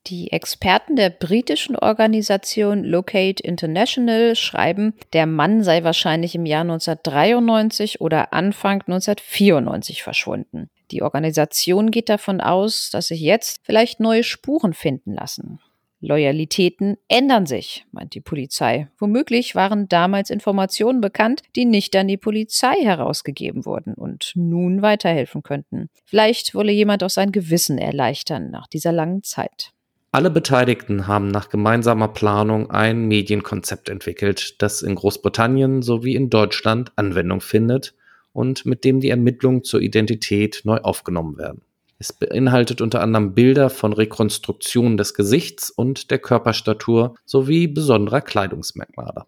Die 0.08 0.32
Experten 0.32 0.96
der 0.96 1.12
britischen 1.12 1.76
Organisation 1.76 2.84
Locate 2.84 3.42
International 3.44 4.36
schreiben, 4.36 4.96
der 5.14 5.28
Mann 5.28 5.64
sei 5.64 5.84
wahrscheinlich 5.84 6.34
im 6.34 6.48
Jahr 6.48 6.62
1993 6.62 8.02
oder 8.02 8.34
Anfang 8.34 8.82
1994 8.82 10.02
verschwunden. 10.02 10.70
Die 10.90 11.04
Organisation 11.04 11.92
geht 11.92 12.10
davon 12.10 12.42
aus, 12.42 12.90
dass 12.92 13.08
sich 13.08 13.22
jetzt 13.22 13.62
vielleicht 13.64 14.00
neue 14.00 14.24
Spuren 14.24 14.74
finden 14.74 15.14
lassen. 15.14 15.60
Loyalitäten 16.02 16.98
ändern 17.08 17.46
sich, 17.46 17.86
meint 17.92 18.16
die 18.16 18.22
Polizei. 18.22 18.90
Womöglich 18.98 19.54
waren 19.54 19.88
damals 19.88 20.32
Informationen 20.32 21.00
bekannt, 21.00 21.44
die 21.56 21.66
nicht 21.66 21.96
an 21.96 22.08
die 22.08 22.18
Polizei 22.18 22.74
herausgegeben 22.82 23.66
wurden 23.66 23.94
und 23.94 24.32
nun 24.36 24.82
weiterhelfen 24.82 25.44
könnten. 25.44 25.90
Vielleicht 26.04 26.56
wolle 26.56 26.72
jemand 26.72 27.04
auch 27.04 27.12
sein 27.12 27.32
Gewissen 27.32 27.78
erleichtern 27.78 28.50
nach 28.50 28.66
dieser 28.66 28.92
langen 28.92 29.22
Zeit. 29.22 29.72
Alle 30.12 30.32
Beteiligten 30.32 31.08
haben 31.08 31.30
nach 31.30 31.50
gemeinsamer 31.50 32.10
Planung 32.10 32.70
ein 32.70 33.08
Medienkonzept 33.08 33.88
entwickelt, 33.88 34.62
das 34.62 34.82
in 34.82 34.96
Großbritannien 34.96 35.84
sowie 35.84 36.16
in 36.16 36.30
Deutschland 36.30 36.92
Anwendung 36.96 37.42
findet 37.42 37.94
und 38.34 38.66
mit 38.66 38.84
dem 38.84 39.00
die 39.00 39.10
Ermittlungen 39.10 39.64
zur 39.64 39.82
Identität 39.82 40.62
neu 40.64 40.78
aufgenommen 40.78 41.38
werden. 41.38 41.62
Es 42.02 42.14
beinhaltet 42.14 42.82
unter 42.82 43.00
anderem 43.02 43.36
Bilder 43.36 43.70
von 43.70 43.94
Rekonstruktionen 43.94 44.98
des 44.98 45.14
Gesichts 45.14 45.70
und 45.70 46.10
der 46.10 46.18
Körperstatur 46.18 47.14
sowie 47.26 47.68
besonderer 47.68 48.22
Kleidungsmerkmale. 48.22 49.26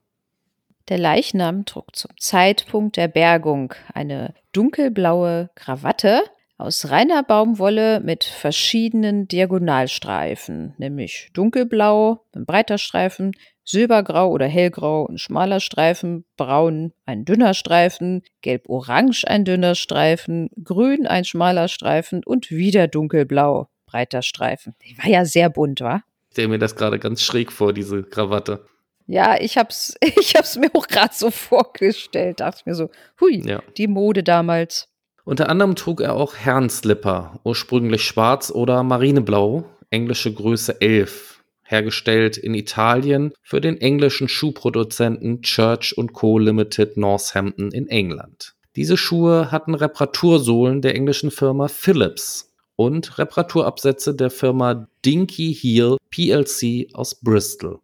Der 0.89 0.97
Leichnam 0.97 1.65
trug 1.65 1.95
zum 1.95 2.09
Zeitpunkt 2.17 2.97
der 2.97 3.09
Bergung 3.09 3.75
eine 3.93 4.33
dunkelblaue 4.53 5.51
Krawatte 5.53 6.23
aus 6.57 6.89
reiner 6.89 7.23
Baumwolle 7.23 7.99
mit 7.99 8.23
verschiedenen 8.23 9.27
Diagonalstreifen, 9.27 10.75
nämlich 10.77 11.29
dunkelblau, 11.33 12.25
ein 12.33 12.45
breiter 12.45 12.77
Streifen, 12.77 13.31
silbergrau 13.65 14.29
oder 14.29 14.47
hellgrau, 14.47 15.07
ein 15.07 15.17
schmaler 15.17 15.59
Streifen, 15.59 16.25
braun, 16.37 16.93
ein 17.05 17.25
dünner 17.25 17.53
Streifen, 17.53 18.21
gelb-orange 18.41 19.25
ein 19.27 19.45
dünner 19.45 19.75
Streifen, 19.75 20.49
grün 20.63 21.07
ein 21.07 21.25
schmaler 21.25 21.67
Streifen 21.67 22.23
und 22.23 22.51
wieder 22.51 22.87
dunkelblau, 22.87 23.69
breiter 23.85 24.21
Streifen. 24.21 24.75
Die 24.85 24.97
war 24.97 25.07
ja 25.07 25.25
sehr 25.25 25.49
bunt, 25.49 25.81
wa? 25.81 26.03
Ich 26.29 26.35
stelle 26.35 26.49
mir 26.49 26.59
das 26.59 26.75
gerade 26.75 26.99
ganz 26.99 27.21
schräg 27.21 27.51
vor, 27.51 27.73
diese 27.73 28.03
Krawatte. 28.03 28.65
Ja, 29.07 29.39
ich 29.39 29.57
hab's, 29.57 29.95
ich 30.01 30.35
hab's 30.35 30.57
mir 30.57 30.69
auch 30.73 30.87
gerade 30.87 31.13
so 31.13 31.31
vorgestellt, 31.31 32.39
dachte 32.39 32.63
mir 32.65 32.75
so, 32.75 32.89
hui, 33.19 33.41
ja. 33.45 33.61
die 33.77 33.87
Mode 33.87 34.23
damals. 34.23 34.89
Unter 35.25 35.49
anderem 35.49 35.75
trug 35.75 36.01
er 36.01 36.15
auch 36.15 36.35
Herrenslipper, 36.35 37.39
ursprünglich 37.43 38.03
schwarz 38.03 38.51
oder 38.51 38.83
marineblau, 38.83 39.63
englische 39.89 40.33
Größe 40.33 40.81
11 40.81 41.41
hergestellt 41.63 42.37
in 42.37 42.53
Italien 42.53 43.33
für 43.41 43.61
den 43.61 43.79
englischen 43.79 44.27
Schuhproduzenten 44.27 45.41
Church 45.41 45.95
Co. 46.11 46.37
Limited 46.37 46.97
Northampton 46.97 47.71
in 47.71 47.87
England. 47.87 48.53
Diese 48.75 48.97
Schuhe 48.97 49.51
hatten 49.51 49.75
Reparatursohlen 49.75 50.81
der 50.81 50.95
englischen 50.95 51.31
Firma 51.31 51.67
Philips 51.67 52.51
und 52.75 53.17
Reparaturabsätze 53.17 54.13
der 54.13 54.29
Firma 54.29 54.87
Dinky 55.05 55.53
Heel 55.53 55.97
plc 56.09 56.89
aus 56.93 57.15
Bristol 57.15 57.79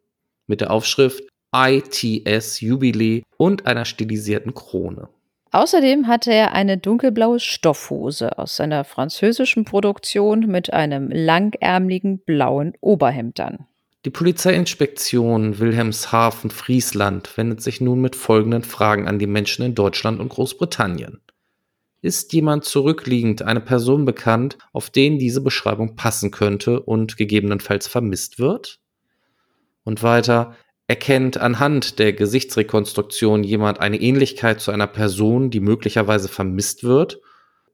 mit 0.47 0.61
der 0.61 0.71
Aufschrift 0.71 1.23
ITS 1.55 2.59
Jubilee 2.59 3.23
und 3.37 3.65
einer 3.65 3.85
stilisierten 3.85 4.53
Krone. 4.53 5.09
Außerdem 5.51 6.07
hatte 6.07 6.31
er 6.31 6.53
eine 6.53 6.77
dunkelblaue 6.77 7.39
Stoffhose 7.39 8.37
aus 8.37 8.55
seiner 8.55 8.83
französischen 8.83 9.65
Produktion 9.65 10.41
mit 10.41 10.71
einem 10.71 11.09
langärmeligen 11.09 12.19
blauen 12.19 12.73
Oberhemd 12.81 13.39
an. 13.39 13.65
Die 14.05 14.11
Polizeiinspektion 14.11 15.59
Wilhelmshaven-Friesland 15.59 17.35
wendet 17.35 17.61
sich 17.61 17.81
nun 17.81 17.99
mit 17.99 18.15
folgenden 18.15 18.63
Fragen 18.63 19.07
an 19.07 19.19
die 19.19 19.27
Menschen 19.27 19.65
in 19.65 19.75
Deutschland 19.75 20.19
und 20.19 20.29
Großbritannien. 20.29 21.19
Ist 22.01 22.31
jemand 22.31 22.63
zurückliegend, 22.63 23.41
eine 23.41 23.59
Person 23.59 24.05
bekannt, 24.05 24.57
auf 24.71 24.89
den 24.89 25.19
diese 25.19 25.41
Beschreibung 25.41 25.97
passen 25.97 26.31
könnte 26.31 26.79
und 26.79 27.17
gegebenenfalls 27.17 27.87
vermisst 27.87 28.39
wird? 28.39 28.79
Und 29.83 30.01
weiter, 30.01 30.55
erkennt 30.89 31.37
anhand 31.37 31.99
der 31.99 32.13
Gesichtsrekonstruktion 32.13 33.43
jemand 33.43 33.79
eine 33.79 34.01
Ähnlichkeit 34.01 34.59
zu 34.59 34.71
einer 34.71 34.87
Person, 34.87 35.51
die 35.51 35.59
möglicherweise 35.59 36.27
vermisst 36.27 36.83
wird? 36.83 37.21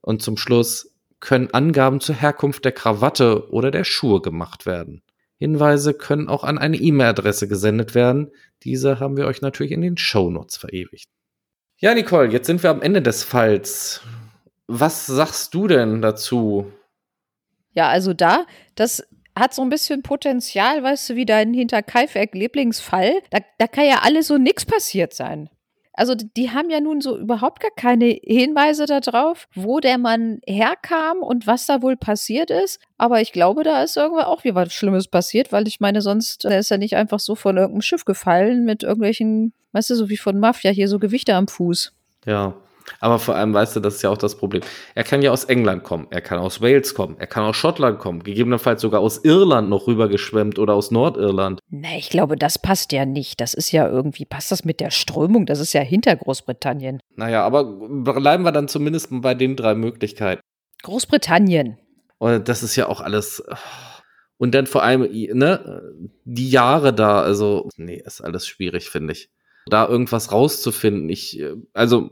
Und 0.01 0.21
zum 0.21 0.35
Schluss, 0.35 0.93
können 1.21 1.49
Angaben 1.51 2.01
zur 2.01 2.13
Herkunft 2.13 2.65
der 2.65 2.73
Krawatte 2.73 3.49
oder 3.51 3.71
der 3.71 3.85
Schuhe 3.85 4.21
gemacht 4.21 4.65
werden? 4.65 5.01
Hinweise 5.37 5.93
können 5.93 6.27
auch 6.27 6.43
an 6.43 6.57
eine 6.57 6.75
E-Mail-Adresse 6.75 7.47
gesendet 7.47 7.95
werden. 7.95 8.31
Diese 8.63 8.99
haben 8.99 9.15
wir 9.15 9.27
euch 9.27 9.41
natürlich 9.41 9.71
in 9.71 9.81
den 9.81 9.97
Show 9.97 10.29
Notes 10.29 10.57
verewigt. 10.57 11.07
Ja, 11.77 11.93
Nicole, 11.93 12.27
jetzt 12.27 12.47
sind 12.47 12.63
wir 12.63 12.69
am 12.69 12.81
Ende 12.81 13.01
des 13.01 13.23
Falls. 13.23 14.01
Was 14.67 15.05
sagst 15.05 15.53
du 15.53 15.67
denn 15.67 16.01
dazu? 16.01 16.69
Ja, 17.71 17.87
also 17.87 18.13
da, 18.13 18.45
das 18.75 19.07
hat 19.35 19.53
so 19.53 19.61
ein 19.61 19.69
bisschen 19.69 20.01
Potenzial, 20.01 20.81
weißt 20.81 21.09
du, 21.09 21.15
wie 21.15 21.25
dein 21.25 21.53
Hinterkaifeck-Lieblingsfall. 21.53 23.13
Da, 23.29 23.39
da 23.57 23.67
kann 23.67 23.85
ja 23.85 23.99
alles 24.03 24.27
so 24.27 24.37
nix 24.37 24.65
passiert 24.65 25.13
sein. 25.13 25.49
Also 25.97 26.13
die 26.13 26.51
haben 26.51 26.69
ja 26.69 26.81
nun 26.81 26.99
so 26.99 27.17
überhaupt 27.17 27.61
gar 27.61 27.71
keine 27.71 28.05
Hinweise 28.05 28.85
darauf, 28.85 29.47
wo 29.55 29.79
der 29.79 29.97
Mann 29.97 30.39
herkam 30.45 31.19
und 31.19 31.47
was 31.47 31.65
da 31.65 31.81
wohl 31.81 31.95
passiert 31.95 32.51
ist. 32.51 32.81
Aber 32.97 33.21
ich 33.21 33.31
glaube, 33.31 33.63
da 33.63 33.81
ist 33.81 33.95
irgendwann 33.95 34.25
auch 34.25 34.43
wieder 34.43 34.55
was 34.55 34.73
Schlimmes 34.73 35.07
passiert, 35.07 35.51
weil 35.53 35.67
ich 35.67 35.79
meine, 35.79 36.01
sonst 36.01 36.43
der 36.43 36.59
ist 36.59 36.71
er 36.71 36.77
nicht 36.77 36.97
einfach 36.97 37.19
so 37.19 37.35
von 37.35 37.55
irgendeinem 37.55 37.81
Schiff 37.81 38.03
gefallen 38.03 38.65
mit 38.65 38.83
irgendwelchen, 38.83 39.53
weißt 39.71 39.91
du, 39.91 39.95
so 39.95 40.09
wie 40.09 40.17
von 40.17 40.37
Mafia 40.37 40.71
hier 40.71 40.89
so 40.89 40.99
Gewichte 40.99 41.33
am 41.33 41.47
Fuß. 41.47 41.93
Ja, 42.25 42.55
aber 42.99 43.19
vor 43.19 43.35
allem, 43.35 43.53
weißt 43.53 43.75
du, 43.75 43.79
das 43.79 43.95
ist 43.95 44.01
ja 44.01 44.09
auch 44.09 44.17
das 44.17 44.37
Problem. 44.37 44.61
Er 44.93 45.03
kann 45.03 45.21
ja 45.21 45.31
aus 45.31 45.45
England 45.45 45.83
kommen, 45.83 46.07
er 46.11 46.21
kann 46.21 46.39
aus 46.39 46.61
Wales 46.61 46.93
kommen, 46.93 47.15
er 47.19 47.27
kann 47.27 47.43
aus 47.43 47.55
Schottland 47.55 47.99
kommen, 47.99 48.23
gegebenenfalls 48.23 48.81
sogar 48.81 49.01
aus 49.01 49.23
Irland 49.23 49.69
noch 49.69 49.87
rübergeschwemmt 49.87 50.59
oder 50.59 50.73
aus 50.73 50.91
Nordirland. 50.91 51.59
Nee, 51.69 51.97
ich 51.97 52.09
glaube, 52.09 52.35
das 52.35 52.59
passt 52.59 52.91
ja 52.91 53.05
nicht. 53.05 53.41
Das 53.41 53.53
ist 53.53 53.71
ja 53.71 53.87
irgendwie, 53.87 54.25
passt 54.25 54.51
das 54.51 54.65
mit 54.65 54.79
der 54.79 54.91
Strömung? 54.91 55.45
Das 55.45 55.59
ist 55.59 55.73
ja 55.73 55.81
hinter 55.81 56.15
Großbritannien. 56.15 56.99
Naja, 57.15 57.43
aber 57.43 57.63
bleiben 57.63 58.43
wir 58.43 58.51
dann 58.51 58.67
zumindest 58.67 59.09
bei 59.11 59.33
den 59.33 59.55
drei 59.55 59.75
Möglichkeiten. 59.75 60.41
Großbritannien. 60.83 61.77
Und 62.17 62.47
das 62.47 62.63
ist 62.63 62.75
ja 62.75 62.87
auch 62.87 63.01
alles. 63.01 63.43
Und 64.37 64.53
dann 64.53 64.67
vor 64.67 64.83
allem, 64.83 65.01
ne, 65.11 65.81
die 66.23 66.49
Jahre 66.49 66.93
da, 66.93 67.21
also, 67.21 67.69
nee, 67.77 68.01
ist 68.05 68.21
alles 68.21 68.47
schwierig, 68.47 68.89
finde 68.89 69.13
ich. 69.13 69.29
Da 69.67 69.87
irgendwas 69.87 70.31
rauszufinden. 70.31 71.09
Ich, 71.09 71.43
also, 71.73 72.11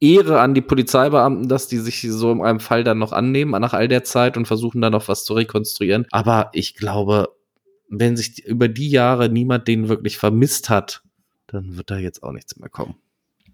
Ehre 0.00 0.40
an 0.40 0.54
die 0.54 0.60
Polizeibeamten, 0.60 1.48
dass 1.48 1.66
die 1.66 1.78
sich 1.78 2.02
so 2.02 2.30
in 2.30 2.42
einem 2.42 2.60
Fall 2.60 2.84
dann 2.84 2.98
noch 2.98 3.12
annehmen 3.12 3.60
nach 3.60 3.74
all 3.74 3.88
der 3.88 4.04
Zeit 4.04 4.36
und 4.36 4.46
versuchen 4.46 4.80
dann 4.80 4.92
noch 4.92 5.08
was 5.08 5.24
zu 5.24 5.34
rekonstruieren. 5.34 6.06
Aber 6.10 6.50
ich 6.52 6.74
glaube, 6.74 7.28
wenn 7.88 8.16
sich 8.16 8.44
über 8.44 8.68
die 8.68 8.90
Jahre 8.90 9.28
niemand 9.28 9.66
den 9.66 9.88
wirklich 9.88 10.16
vermisst 10.16 10.70
hat, 10.70 11.02
dann 11.48 11.76
wird 11.76 11.90
da 11.90 11.98
jetzt 11.98 12.22
auch 12.22 12.32
nichts 12.32 12.56
mehr 12.56 12.68
kommen. 12.68 12.96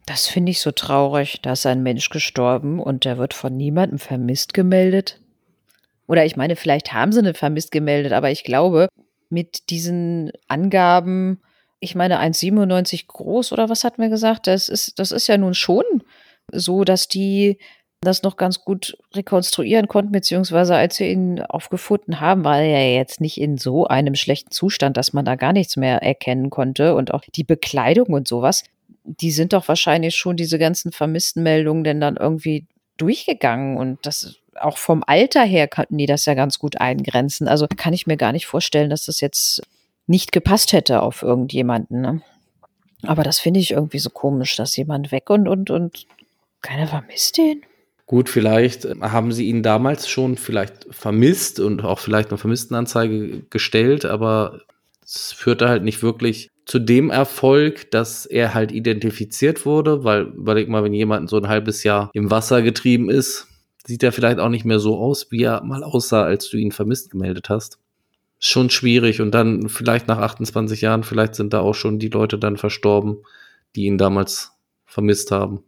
Das 0.07 0.27
finde 0.27 0.51
ich 0.51 0.61
so 0.61 0.73
traurig. 0.73 1.41
Da 1.41 1.53
ist 1.53 1.65
ein 1.65 1.83
Mensch 1.83 2.11
gestorben 2.11 2.79
und 2.81 3.05
der 3.05 3.17
wird 3.17 3.33
von 3.33 3.57
niemandem 3.57 3.99
vermisst 3.99 4.53
gemeldet. 4.53 5.21
Oder 6.07 6.27
ich 6.27 6.37
meine, 6.37 6.57
vielleicht 6.57 6.93
haben 6.93 7.13
sie 7.13 7.21
eine 7.21 7.33
vermisst 7.33 7.71
gemeldet, 7.71 8.13
aber 8.13 8.31
ich 8.31 8.45
glaube, 8.45 8.89
mit 9.31 9.71
diesen 9.71 10.33
Angaben 10.49 11.41
ich 11.85 11.95
meine, 11.95 12.21
1,97 12.21 13.07
groß 13.07 13.53
oder 13.53 13.69
was 13.69 13.85
hat 13.85 13.99
mir 13.99 14.09
gesagt? 14.09 14.47
Das 14.47 14.69
ist, 14.69 14.99
das 14.99 15.13
ist 15.13 15.27
ja 15.27 15.39
nun 15.39 15.55
schon 15.55 15.85
so, 16.53 16.85
dass 16.85 17.09
die 17.09 17.59
das 18.05 18.23
noch 18.23 18.37
ganz 18.37 18.61
gut 18.61 18.97
rekonstruieren 19.15 19.89
konnten, 19.89 20.13
beziehungsweise 20.13 20.77
als 20.77 21.01
wir 21.01 21.09
ihn 21.09 21.41
aufgefunden 21.41 22.21
haben, 22.21 22.45
war 22.45 22.59
er 22.61 22.67
ja 22.67 22.99
jetzt 22.99 23.21
nicht 23.21 23.41
in 23.41 23.59
so 23.59 23.87
einem 23.87 24.15
schlechten 24.15 24.51
Zustand, 24.51 24.97
dass 24.97 25.13
man 25.13 25.25
da 25.25 25.37
gar 25.37 25.53
nichts 25.53 25.77
mehr 25.77 26.03
erkennen 26.03 26.51
konnte. 26.51 26.95
Und 26.95 27.13
auch 27.13 27.23
die 27.35 27.45
Bekleidung 27.45 28.09
und 28.09 28.29
sowas, 28.29 28.65
die 29.05 29.31
sind 29.31 29.53
doch 29.53 29.69
wahrscheinlich 29.69 30.15
schon 30.15 30.37
diese 30.37 30.59
ganzen 30.59 30.93
vermissten 30.93 31.43
Meldungen 31.43 31.85
denn 31.85 32.01
dann 32.01 32.17
irgendwie 32.17 32.67
durchgegangen. 32.97 33.77
Und 33.77 34.05
das 34.07 34.37
auch 34.61 34.79
vom 34.79 35.03
Alter 35.07 35.43
her 35.43 35.69
könnten 35.69 35.99
die 35.99 36.07
das 36.07 36.27
ja 36.27 36.35
ganz 36.35 36.59
gut 36.59 36.81
eingrenzen. 36.81 37.49
Also 37.49 37.67
kann 37.75 37.93
ich 37.93 38.07
mir 38.07 38.17
gar 38.17 38.33
nicht 38.33 38.47
vorstellen, 38.47 38.91
dass 38.91 39.07
das 39.07 39.21
jetzt 39.21 39.63
nicht 40.07 40.33
gepasst 40.33 40.73
hätte 40.73 41.03
auf 41.03 41.23
irgendjemanden. 41.23 42.01
Ne? 42.01 42.23
Aber 43.03 43.23
das 43.23 43.39
finde 43.39 43.61
ich 43.61 43.73
irgendwie 43.73 43.99
so 43.99 44.11
komisch, 44.11 44.57
dass 44.57 44.77
jemand 44.77 45.13
weg 45.13 45.31
und, 45.31 45.49
und, 45.49 45.71
und 45.71 46.07
keiner 46.63 46.87
vermisst 46.87 47.39
den. 47.39 47.63
Gut, 48.07 48.29
vielleicht 48.29 48.85
haben 49.01 49.33
sie 49.33 49.49
ihn 49.49 49.63
damals 49.63 50.09
schon 50.09 50.37
vielleicht 50.37 50.87
vermisst 50.91 51.59
und 51.59 51.83
auch 51.85 51.99
vielleicht 51.99 52.29
eine 52.29 52.39
Vermisstenanzeige 52.39 53.43
gestellt, 53.49 54.05
aber 54.05 54.61
es 55.03 55.33
führte 55.33 55.69
halt 55.69 55.85
nicht 55.85 56.03
wirklich 56.03 56.51
zu 56.67 56.79
dem 56.79 57.11
Erfolg, 57.11 57.91
dass 57.91 58.27
er 58.27 58.55
halt 58.55 58.73
identifiziert 58.73 59.65
wurde, 59.65 60.05
weil 60.05 60.23
überleg 60.23 60.69
mal, 60.69 60.85
wenn 60.85 60.95
jemand 60.95 61.31
so 61.31 61.39
ein 61.39 61.49
halbes 61.49 61.83
Jahr 61.83 62.11
im 62.15 62.31
Wasser 62.31 62.63
getrieben 62.63 63.11
ist, 63.11 63.47
sieht 63.87 64.03
er 64.03 64.13
vielleicht 64.13 64.39
auch 64.39 64.49
nicht 64.49 64.65
mehr 64.65 64.79
so 64.79 64.99
aus, 64.99 65.31
wie 65.31 65.43
er 65.43 65.63
mal 65.63 65.83
aussah, 65.83 66.25
als 66.25 66.49
du 66.49 66.57
ihn 66.57 66.73
vermisst 66.73 67.11
gemeldet 67.11 67.49
hast 67.49 67.79
schon 68.47 68.71
schwierig. 68.71 69.21
Und 69.21 69.33
dann 69.33 69.69
vielleicht 69.69 70.09
nach 70.09 70.19
28 70.19 70.81
Jahren, 70.81 71.03
vielleicht 71.03 71.35
sind 71.35 71.53
da 71.53 71.61
auch 71.61 71.75
schon 71.75 71.99
die 71.99 72.09
Leute 72.09 72.39
dann 72.39 72.57
verstorben, 72.57 73.19
die 73.75 73.85
ihn 73.85 73.99
damals 73.99 74.53
vermisst 74.85 75.31
haben. 75.31 75.65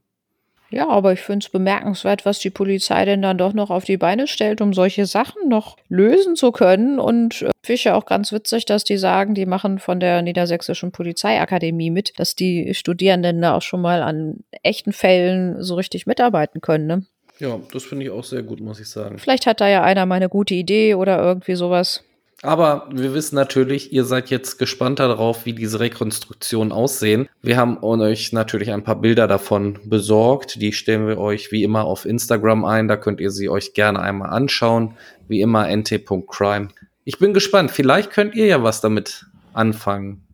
Ja, 0.69 0.89
aber 0.89 1.13
ich 1.13 1.21
finde 1.21 1.45
es 1.45 1.51
bemerkenswert, 1.51 2.27
was 2.27 2.41
die 2.41 2.51
Polizei 2.51 3.05
denn 3.05 3.23
dann 3.23 3.39
doch 3.39 3.53
noch 3.53 3.71
auf 3.71 3.85
die 3.85 3.97
Beine 3.97 4.27
stellt, 4.27 4.61
um 4.61 4.75
solche 4.75 5.07
Sachen 5.07 5.49
noch 5.49 5.77
lösen 5.89 6.35
zu 6.35 6.51
können. 6.51 6.99
Und 6.99 7.43
äh, 7.43 7.51
finde 7.63 7.75
ich 7.75 7.85
ja 7.85 7.95
auch 7.95 8.05
ganz 8.05 8.33
witzig, 8.33 8.65
dass 8.65 8.83
die 8.83 8.97
sagen, 8.97 9.35
die 9.35 9.47
machen 9.47 9.79
von 9.79 10.01
der 10.01 10.23
Niedersächsischen 10.23 10.91
Polizeiakademie 10.91 11.91
mit, 11.91 12.19
dass 12.19 12.35
die 12.35 12.75
Studierenden 12.75 13.41
da 13.41 13.55
auch 13.55 13.63
schon 13.63 13.81
mal 13.81 14.03
an 14.03 14.41
echten 14.65 14.93
Fällen 14.93 15.63
so 15.63 15.77
richtig 15.77 16.07
mitarbeiten 16.07 16.61
können. 16.61 16.87
Ne? 16.87 17.07
Ja, 17.39 17.61
das 17.73 17.85
finde 17.85 18.05
ich 18.05 18.11
auch 18.11 18.25
sehr 18.25 18.43
gut, 18.43 18.61
muss 18.61 18.81
ich 18.81 18.89
sagen. 18.89 19.19
Vielleicht 19.19 19.47
hat 19.47 19.61
da 19.61 19.69
ja 19.69 19.85
einer 19.85 20.05
mal 20.05 20.17
eine 20.17 20.29
gute 20.29 20.55
Idee 20.55 20.97
oder 20.97 21.23
irgendwie 21.23 21.55
sowas. 21.55 22.03
Aber 22.43 22.89
wir 22.93 23.15
wissen 23.15 23.35
natürlich, 23.35 23.93
ihr 23.93 24.05
seid 24.05 24.29
jetzt 24.29 24.59
gespannt 24.59 24.99
darauf, 24.99 25.47
wie 25.47 25.55
diese 25.55 25.81
Rekonstruktionen 25.81 26.71
aussehen. 26.71 27.29
Wir 27.43 27.57
haben 27.57 27.83
euch 27.83 28.33
natürlich 28.33 28.73
ein 28.73 28.85
paar 28.85 29.01
Bilder 29.01 29.27
davon 29.27 29.79
besorgt. 29.85 30.61
Die 30.61 30.73
stellen 30.73 31.07
wir 31.09 31.19
euch 31.19 31.51
wie 31.51 31.63
immer 31.63 31.85
auf 31.85 32.05
Instagram 32.05 32.65
ein. 32.65 32.89
Da 32.89 32.97
könnt 32.97 33.21
ihr 33.21 33.31
sie 33.31 33.49
euch 33.49 33.73
gerne 33.73 34.01
einmal 34.01 34.31
anschauen. 34.31 34.97
Wie 35.29 35.41
immer 35.41 35.75
nt.crime. 35.75 36.69
Ich 37.05 37.19
bin 37.19 37.33
gespannt. 37.33 37.71
Vielleicht 37.71 38.11
könnt 38.11 38.35
ihr 38.35 38.47
ja 38.47 38.63
was 38.63 38.83
damit 38.83 39.27
anfangen. 39.55 40.27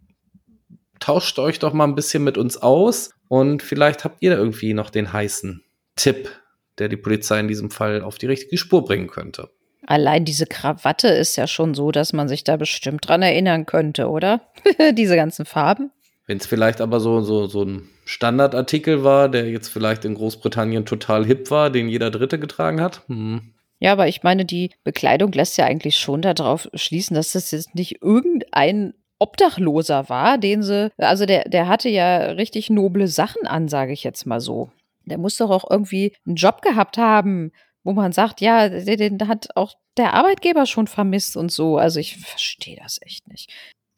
Tauscht 0.99 1.39
euch 1.39 1.61
doch 1.61 1.73
mal 1.73 1.85
ein 1.85 1.95
bisschen 1.95 2.25
mit 2.25 2.37
uns 2.37 2.57
aus 2.57 3.11
und 3.29 3.63
vielleicht 3.63 4.05
habt 4.05 4.19
ihr 4.21 4.37
irgendwie 4.37 4.75
noch 4.75 4.91
den 4.91 5.13
heißen 5.13 5.63
Tipp, 5.97 6.31
der 6.79 6.89
die 6.89 6.97
Polizei 6.97 7.41
in 7.41 7.49
diesem 7.49 7.71
Fall 7.71 8.03
auf 8.03 8.19
die 8.19 8.27
richtige 8.27 8.59
Spur 8.59 8.85
bringen 8.85 9.09
könnte. 9.09 9.51
Allein 9.87 10.25
diese 10.25 10.47
Krawatte 10.47 11.09
ist 11.09 11.37
ja 11.37 11.47
schon 11.47 11.75
so, 11.75 11.91
dass 11.91 12.13
man 12.13 12.29
sich 12.29 12.45
da 12.45 12.57
bestimmt 12.57 13.07
dran 13.07 13.23
erinnern 13.23 13.67
könnte, 13.67 14.09
oder? 14.09 14.41
diese 14.93 15.17
ganzen 15.17 15.45
Farben. 15.45 15.91
Wenn 16.27 16.39
es 16.39 16.47
vielleicht 16.47 16.81
aber 16.81 17.01
so, 17.01 17.21
so, 17.21 17.47
so 17.47 17.65
ein 17.65 17.89
Standardartikel 18.05 19.03
war, 19.03 19.29
der 19.29 19.51
jetzt 19.51 19.69
vielleicht 19.69 20.05
in 20.05 20.15
Großbritannien 20.15 20.87
total 20.87 21.27
hip 21.27 21.51
war, 21.51 21.71
den 21.71 21.89
jeder 21.89 22.11
Dritte 22.11 22.39
getragen 22.39 22.81
hat. 22.81 23.03
Hm. 23.09 23.53
Ja, 23.81 23.93
aber 23.93 24.07
ich 24.07 24.23
meine, 24.23 24.45
die 24.45 24.71
Bekleidung 24.85 25.33
lässt 25.33 25.59
ja 25.59 25.65
eigentlich 25.65 25.97
schon 25.97 26.23
darauf 26.23 26.69
schließen, 26.75 27.17
dass 27.17 27.33
das 27.33 27.51
jetzt 27.51 27.75
nicht 27.75 28.01
irgendein 28.01 28.95
Obdachloser 29.19 30.09
war, 30.09 30.39
den 30.39 30.63
sie, 30.63 30.93
also 30.99 31.27
der, 31.27 31.49
der 31.49 31.67
hatte 31.67 31.89
ja 31.89 32.19
richtig 32.33 32.71
noble 32.71 33.09
Sachen 33.09 33.47
an, 33.47 33.69
sage 33.69 33.93
ich 33.93 34.05
jetzt 34.05 34.25
mal 34.25 34.41
so. 34.41 34.71
Der 35.05 35.19
muss 35.19 35.37
doch 35.37 35.51
auch 35.51 35.69
irgendwie 35.69 36.15
einen 36.27 36.37
Job 36.37 36.63
gehabt 36.63 36.97
haben, 36.97 37.51
wo 37.85 37.93
man 37.93 38.13
sagt, 38.13 38.41
ja, 38.41 38.69
den, 38.69 39.29
hat 39.29 39.49
auch 39.57 39.75
der 39.97 40.15
Arbeitgeber 40.15 40.67
schon 40.67 40.87
vermisst 40.87 41.37
und 41.37 41.51
so. 41.51 41.79
Also 41.79 42.01
ich 42.01 42.17
verstehe 42.19 42.79
das 42.83 42.99
echt 43.03 43.29
nicht. 43.29 43.51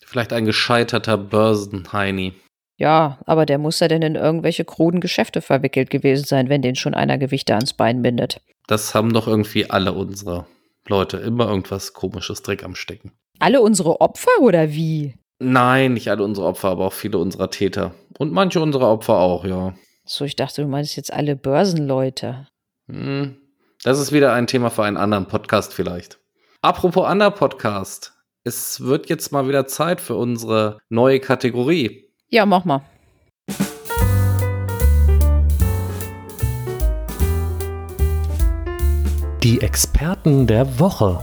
Vielleicht 0.04 0.32
ein 0.32 0.44
gescheiterter 0.44 1.16
Börsenheini. 1.18 2.34
Ja, 2.76 3.18
aber 3.26 3.46
der 3.46 3.58
muss 3.58 3.80
ja 3.80 3.88
denn 3.88 4.02
in 4.02 4.16
irgendwelche 4.16 4.64
kruden 4.64 5.00
Geschäfte 5.00 5.40
verwickelt 5.40 5.90
gewesen 5.90 6.24
sein, 6.24 6.48
wenn 6.48 6.62
den 6.62 6.74
schon 6.74 6.94
einer 6.94 7.18
Gewichte 7.18 7.54
ans 7.54 7.72
Bein 7.72 8.02
bindet. 8.02 8.40
Das 8.66 8.94
haben 8.94 9.12
doch 9.12 9.28
irgendwie 9.28 9.70
alle 9.70 9.92
unsere 9.92 10.46
Leute 10.88 11.18
immer 11.18 11.48
irgendwas 11.48 11.92
komisches 11.92 12.42
Dreck 12.42 12.64
am 12.64 12.74
Stecken. 12.74 13.12
Alle 13.38 13.60
unsere 13.60 14.00
Opfer 14.00 14.40
oder 14.40 14.72
wie? 14.72 15.14
Nein, 15.38 15.94
nicht 15.94 16.08
alle 16.08 16.24
unsere 16.24 16.46
Opfer, 16.46 16.70
aber 16.70 16.86
auch 16.86 16.92
viele 16.92 17.18
unserer 17.18 17.50
Täter. 17.50 17.94
Und 18.18 18.32
manche 18.32 18.60
unserer 18.60 18.90
Opfer 18.90 19.18
auch, 19.18 19.44
ja. 19.44 19.74
So, 20.04 20.24
ich 20.24 20.36
dachte, 20.36 20.62
du 20.62 20.68
meinst 20.68 20.96
jetzt 20.96 21.12
alle 21.12 21.36
Börsenleute. 21.36 22.46
Hm, 22.90 23.36
das 23.84 24.00
ist 24.00 24.12
wieder 24.12 24.32
ein 24.32 24.46
Thema 24.46 24.70
für 24.70 24.82
einen 24.82 24.96
anderen 24.96 25.26
Podcast 25.26 25.74
vielleicht. 25.74 26.18
Apropos 26.62 27.04
anderer 27.04 27.32
Podcast. 27.32 28.14
Es 28.42 28.80
wird 28.80 29.10
jetzt 29.10 29.30
mal 29.30 29.46
wieder 29.46 29.66
Zeit 29.66 30.00
für 30.00 30.14
unsere 30.14 30.78
neue 30.88 31.20
Kategorie. 31.20 32.10
Ja, 32.30 32.46
mach 32.46 32.64
mal. 32.64 32.80
Die 39.42 39.60
Experten 39.60 40.46
der 40.46 40.78
Woche. 40.80 41.20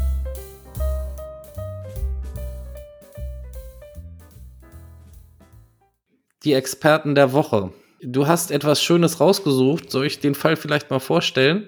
Die 6.43 6.53
Experten 6.53 7.15
der 7.15 7.33
Woche. 7.33 7.73
Du 8.03 8.27
hast 8.27 8.51
etwas 8.51 8.83
Schönes 8.83 9.19
rausgesucht. 9.19 9.89
Soll 9.89 10.05
ich 10.05 10.19
den 10.19 10.35
Fall 10.35 10.55
vielleicht 10.55 10.91
mal 10.91 10.99
vorstellen? 10.99 11.67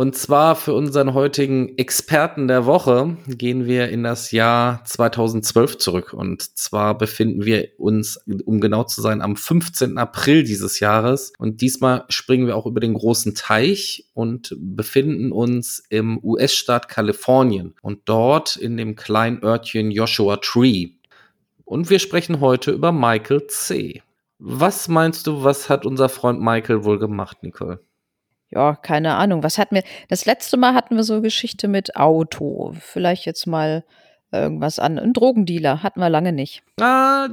Und 0.00 0.16
zwar 0.16 0.56
für 0.56 0.72
unseren 0.72 1.12
heutigen 1.12 1.76
Experten 1.76 2.48
der 2.48 2.64
Woche 2.64 3.18
gehen 3.26 3.66
wir 3.66 3.90
in 3.90 4.02
das 4.02 4.30
Jahr 4.30 4.82
2012 4.86 5.76
zurück. 5.76 6.14
Und 6.14 6.56
zwar 6.56 6.96
befinden 6.96 7.44
wir 7.44 7.68
uns, 7.76 8.18
um 8.46 8.62
genau 8.62 8.84
zu 8.84 9.02
sein, 9.02 9.20
am 9.20 9.36
15. 9.36 9.98
April 9.98 10.42
dieses 10.42 10.80
Jahres. 10.80 11.34
Und 11.36 11.60
diesmal 11.60 12.06
springen 12.08 12.46
wir 12.46 12.56
auch 12.56 12.64
über 12.64 12.80
den 12.80 12.94
großen 12.94 13.34
Teich 13.34 14.06
und 14.14 14.56
befinden 14.58 15.32
uns 15.32 15.84
im 15.90 16.18
US-Staat 16.24 16.88
Kalifornien 16.88 17.74
und 17.82 18.00
dort 18.06 18.56
in 18.56 18.78
dem 18.78 18.96
kleinen 18.96 19.44
Örtchen 19.44 19.90
Joshua 19.90 20.38
Tree. 20.38 20.92
Und 21.66 21.90
wir 21.90 21.98
sprechen 21.98 22.40
heute 22.40 22.70
über 22.70 22.90
Michael 22.90 23.48
C. 23.48 24.02
Was 24.38 24.88
meinst 24.88 25.26
du, 25.26 25.44
was 25.44 25.68
hat 25.68 25.84
unser 25.84 26.08
Freund 26.08 26.40
Michael 26.40 26.84
wohl 26.84 26.98
gemacht, 26.98 27.42
Nicole? 27.42 27.80
Ja, 28.50 28.74
keine 28.74 29.14
Ahnung. 29.14 29.42
Was 29.42 29.58
hatten 29.58 29.76
wir? 29.76 29.84
Das 30.08 30.26
letzte 30.26 30.56
Mal 30.56 30.74
hatten 30.74 30.96
wir 30.96 31.04
so 31.04 31.20
Geschichte 31.20 31.68
mit 31.68 31.96
Auto. 31.96 32.74
Vielleicht 32.80 33.24
jetzt 33.24 33.46
mal 33.46 33.84
irgendwas 34.32 34.78
an. 34.78 34.98
Ein 34.98 35.12
Drogendealer 35.12 35.82
hatten 35.82 36.00
wir 36.00 36.08
lange 36.08 36.32
nicht. 36.32 36.62
Ah, 36.80 37.28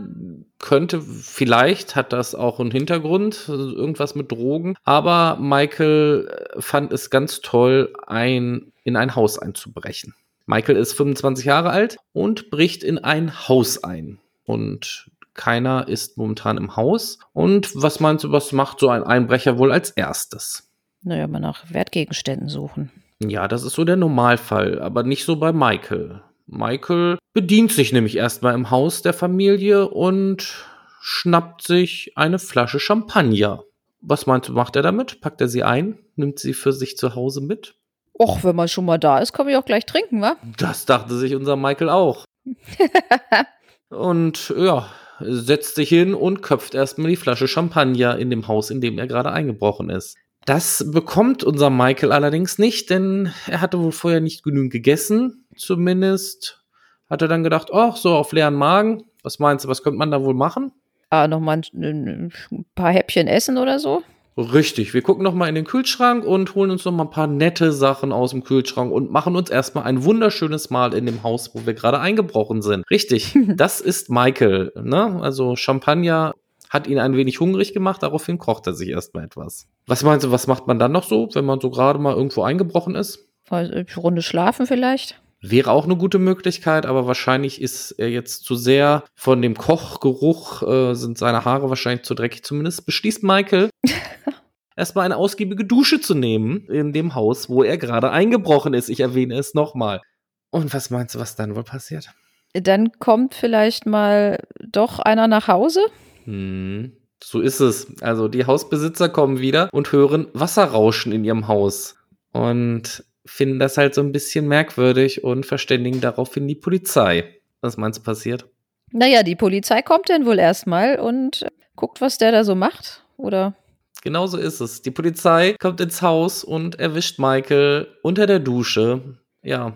könnte, 0.59 1.01
vielleicht 1.01 1.95
hat 1.95 2.13
das 2.13 2.35
auch 2.35 2.59
einen 2.59 2.71
Hintergrund, 2.71 3.47
irgendwas 3.47 4.15
mit 4.15 4.31
Drogen. 4.31 4.75
Aber 4.83 5.37
Michael 5.39 6.27
äh, 6.27 6.61
fand 6.61 6.91
es 6.91 7.09
ganz 7.09 7.41
toll, 7.41 7.93
ein, 8.05 8.71
in 8.83 8.95
ein 8.95 9.15
Haus 9.15 9.39
einzubrechen. 9.39 10.15
Michael 10.45 10.77
ist 10.77 10.93
25 10.93 11.45
Jahre 11.45 11.71
alt 11.71 11.97
und 12.13 12.49
bricht 12.49 12.83
in 12.83 12.97
ein 12.99 13.47
Haus 13.47 13.83
ein. 13.83 14.19
Und 14.45 15.11
keiner 15.33 15.87
ist 15.87 16.17
momentan 16.17 16.57
im 16.57 16.75
Haus. 16.75 17.19
Und 17.33 17.69
was 17.75 17.99
meinst 17.99 18.23
du, 18.23 18.31
was 18.31 18.53
macht 18.53 18.79
so 18.79 18.89
ein 18.89 19.03
Einbrecher 19.03 19.57
wohl 19.57 19.71
als 19.71 19.91
erstes? 19.91 20.66
Naja, 21.07 21.25
mal 21.27 21.39
nach 21.39 21.71
Wertgegenständen 21.71 22.49
suchen. 22.49 22.91
Ja, 23.19 23.47
das 23.47 23.63
ist 23.63 23.75
so 23.75 23.85
der 23.85 23.95
Normalfall, 23.95 24.81
aber 24.81 25.03
nicht 25.03 25.23
so 25.23 25.37
bei 25.37 25.53
Michael. 25.53 26.21
Michael 26.47 27.17
bedient 27.33 27.71
sich 27.71 27.93
nämlich 27.93 28.17
erstmal 28.17 28.53
im 28.53 28.71
Haus 28.71 29.01
der 29.03 29.13
Familie 29.13 29.87
und 29.87 30.65
schnappt 30.99 31.61
sich 31.61 32.11
eine 32.15 32.39
Flasche 32.39 32.81
Champagner. 32.81 33.63
Was 34.01 34.27
meinst 34.27 34.49
du, 34.49 34.53
macht 34.53 34.75
er 34.75 34.81
damit? 34.81 35.21
Packt 35.21 35.39
er 35.39 35.47
sie 35.47 35.63
ein? 35.63 35.97
Nimmt 36.17 36.39
sie 36.39 36.53
für 36.53 36.73
sich 36.73 36.97
zu 36.97 37.15
Hause 37.15 37.39
mit? 37.39 37.75
Och, 38.19 38.43
wenn 38.43 38.55
man 38.55 38.67
schon 38.67 38.83
mal 38.83 38.97
da 38.97 39.19
ist, 39.19 39.31
kann 39.31 39.47
ich 39.47 39.55
auch 39.55 39.65
gleich 39.65 39.85
trinken, 39.85 40.21
wa? 40.21 40.35
Das 40.57 40.85
dachte 40.85 41.15
sich 41.15 41.35
unser 41.35 41.55
Michael 41.55 41.89
auch. 41.89 42.25
und 43.89 44.53
ja, 44.57 44.89
setzt 45.21 45.75
sich 45.75 45.87
hin 45.87 46.13
und 46.13 46.41
köpft 46.41 46.75
erstmal 46.75 47.09
die 47.09 47.15
Flasche 47.15 47.47
Champagner 47.47 48.17
in 48.17 48.29
dem 48.29 48.47
Haus, 48.49 48.69
in 48.71 48.81
dem 48.81 48.99
er 48.99 49.07
gerade 49.07 49.31
eingebrochen 49.31 49.89
ist. 49.89 50.17
Das 50.47 50.89
bekommt 50.93 51.43
unser 51.43 51.69
Michael 51.69 52.13
allerdings 52.13 52.57
nicht, 52.57 52.89
denn 52.89 53.33
er 53.47 53.59
hatte 53.59 53.83
wohl 53.83 53.91
vorher 53.91 54.21
nicht 54.21 54.45
genügend 54.45 54.71
gegessen. 54.71 55.45
Zumindest 55.57 56.63
hat 57.09 57.21
er 57.21 57.27
dann 57.27 57.43
gedacht, 57.43 57.67
ach, 57.73 57.97
so 57.97 58.15
auf 58.15 58.31
leeren 58.31 58.53
Magen. 58.53 59.03
Was 59.23 59.39
meinst 59.39 59.65
du, 59.65 59.69
was 59.69 59.83
könnte 59.83 59.99
man 59.99 60.09
da 60.09 60.23
wohl 60.23 60.33
machen? 60.33 60.71
Ah, 61.09 61.27
nochmal 61.27 61.63
ein, 61.73 62.31
ein 62.49 62.65
paar 62.75 62.93
Häppchen 62.93 63.27
essen 63.27 63.57
oder 63.57 63.77
so? 63.77 64.03
Richtig, 64.37 64.93
wir 64.93 65.01
gucken 65.01 65.25
nochmal 65.25 65.49
in 65.49 65.55
den 65.55 65.65
Kühlschrank 65.65 66.23
und 66.23 66.55
holen 66.55 66.71
uns 66.71 66.85
nochmal 66.85 67.07
ein 67.07 67.11
paar 67.11 67.27
nette 67.27 67.73
Sachen 67.73 68.13
aus 68.13 68.31
dem 68.31 68.45
Kühlschrank 68.45 68.93
und 68.93 69.11
machen 69.11 69.35
uns 69.35 69.49
erstmal 69.49 69.83
ein 69.83 70.05
wunderschönes 70.05 70.69
Mal 70.69 70.93
in 70.93 71.05
dem 71.05 71.23
Haus, 71.23 71.55
wo 71.55 71.65
wir 71.65 71.73
gerade 71.73 71.99
eingebrochen 71.99 72.61
sind. 72.61 72.89
Richtig, 72.89 73.37
das 73.47 73.81
ist 73.81 74.09
Michael. 74.09 74.71
Ne? 74.81 75.19
Also 75.21 75.57
Champagner 75.57 76.35
hat 76.69 76.87
ihn 76.87 76.99
ein 76.99 77.15
wenig 77.15 77.39
hungrig 77.39 77.73
gemacht, 77.73 78.03
daraufhin 78.03 78.37
kocht 78.37 78.67
er 78.67 78.73
sich 78.73 78.89
erstmal 78.89 79.25
etwas. 79.25 79.67
Was 79.85 80.03
meinst 80.03 80.25
du, 80.25 80.31
was 80.31 80.47
macht 80.47 80.67
man 80.67 80.79
dann 80.79 80.91
noch 80.91 81.03
so, 81.03 81.29
wenn 81.33 81.45
man 81.45 81.59
so 81.59 81.69
gerade 81.69 81.99
mal 81.99 82.15
irgendwo 82.15 82.43
eingebrochen 82.43 82.95
ist? 82.95 83.27
Eine 83.49 83.85
Runde 83.95 84.21
schlafen 84.21 84.67
vielleicht? 84.67 85.21
Wäre 85.39 85.71
auch 85.71 85.85
eine 85.85 85.95
gute 85.95 86.17
Möglichkeit, 86.17 86.85
aber 86.85 87.05
wahrscheinlich 87.05 87.61
ist 87.61 87.91
er 87.91 88.09
jetzt 88.09 88.43
zu 88.43 88.55
sehr 88.55 89.03
von 89.13 89.41
dem 89.41 89.55
Kochgeruch, 89.55 90.63
äh, 90.63 90.93
sind 90.95 91.17
seine 91.17 91.45
Haare 91.45 91.69
wahrscheinlich 91.69 92.05
zu 92.05 92.15
dreckig. 92.15 92.43
Zumindest 92.43 92.85
beschließt 92.87 93.23
Michael, 93.23 93.69
erstmal 94.75 95.05
eine 95.05 95.17
ausgiebige 95.17 95.63
Dusche 95.63 96.01
zu 96.01 96.15
nehmen 96.15 96.65
in 96.69 96.91
dem 96.91 97.13
Haus, 97.13 97.49
wo 97.49 97.63
er 97.63 97.77
gerade 97.77 98.09
eingebrochen 98.09 98.73
ist. 98.73 98.89
Ich 98.89 98.99
erwähne 98.99 99.37
es 99.37 99.53
nochmal. 99.53 100.01
Und 100.49 100.73
was 100.73 100.89
meinst 100.89 101.13
du, 101.13 101.19
was 101.19 101.35
dann 101.35 101.55
wohl 101.55 101.63
passiert? 101.63 102.09
Dann 102.53 102.91
kommt 102.93 103.35
vielleicht 103.35 103.85
mal 103.85 104.39
doch 104.65 104.97
einer 104.99 105.27
nach 105.27 105.47
Hause? 105.47 105.81
Hm, 106.27 106.91
so 107.23 107.39
ist 107.39 107.61
es. 107.61 108.01
Also 108.01 108.27
die 108.27 108.45
Hausbesitzer 108.45 109.09
kommen 109.09 109.39
wieder 109.39 109.69
und 109.71 109.91
hören 109.91 110.27
Wasserrauschen 110.33 111.11
in 111.11 111.23
ihrem 111.23 111.47
Haus 111.47 111.95
und 112.33 113.03
finden 113.25 113.59
das 113.59 113.77
halt 113.77 113.95
so 113.95 114.01
ein 114.01 114.11
bisschen 114.11 114.47
merkwürdig 114.47 115.23
und 115.23 115.45
verständigen 115.45 116.01
daraufhin 116.01 116.47
die 116.47 116.55
Polizei. 116.55 117.41
Was 117.61 117.77
meinst 117.77 117.99
du 117.99 118.03
passiert? 118.03 118.45
Naja, 118.91 119.23
die 119.23 119.35
Polizei 119.35 119.81
kommt 119.81 120.09
dann 120.09 120.25
wohl 120.25 120.39
erstmal 120.39 120.99
und 120.99 121.45
guckt, 121.75 121.99
was 122.01 122.17
der 122.17 122.31
da 122.31 122.43
so 122.43 122.55
macht, 122.55 123.03
oder? 123.17 123.55
Genau 124.03 124.27
so 124.27 124.37
ist 124.37 124.59
es. 124.61 124.81
Die 124.81 124.91
Polizei 124.91 125.55
kommt 125.59 125.81
ins 125.81 126.01
Haus 126.01 126.43
und 126.43 126.79
erwischt 126.79 127.19
Michael 127.19 127.87
unter 128.03 128.27
der 128.27 128.39
Dusche. 128.39 129.17
Ja, 129.43 129.75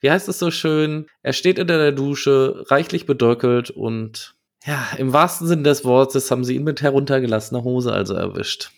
wie 0.00 0.10
heißt 0.10 0.28
es 0.28 0.38
so 0.38 0.50
schön? 0.50 1.06
Er 1.22 1.32
steht 1.32 1.58
unter 1.58 1.78
der 1.78 1.92
Dusche, 1.92 2.64
reichlich 2.68 3.06
bedöckelt 3.06 3.70
und 3.70 4.34
ja, 4.64 4.88
im 4.98 5.12
wahrsten 5.12 5.46
Sinne 5.46 5.62
des 5.62 5.84
Wortes 5.84 6.30
haben 6.30 6.44
sie 6.44 6.56
ihn 6.56 6.64
mit 6.64 6.82
heruntergelassener 6.82 7.64
Hose 7.64 7.92
also 7.92 8.14
erwischt. 8.14 8.70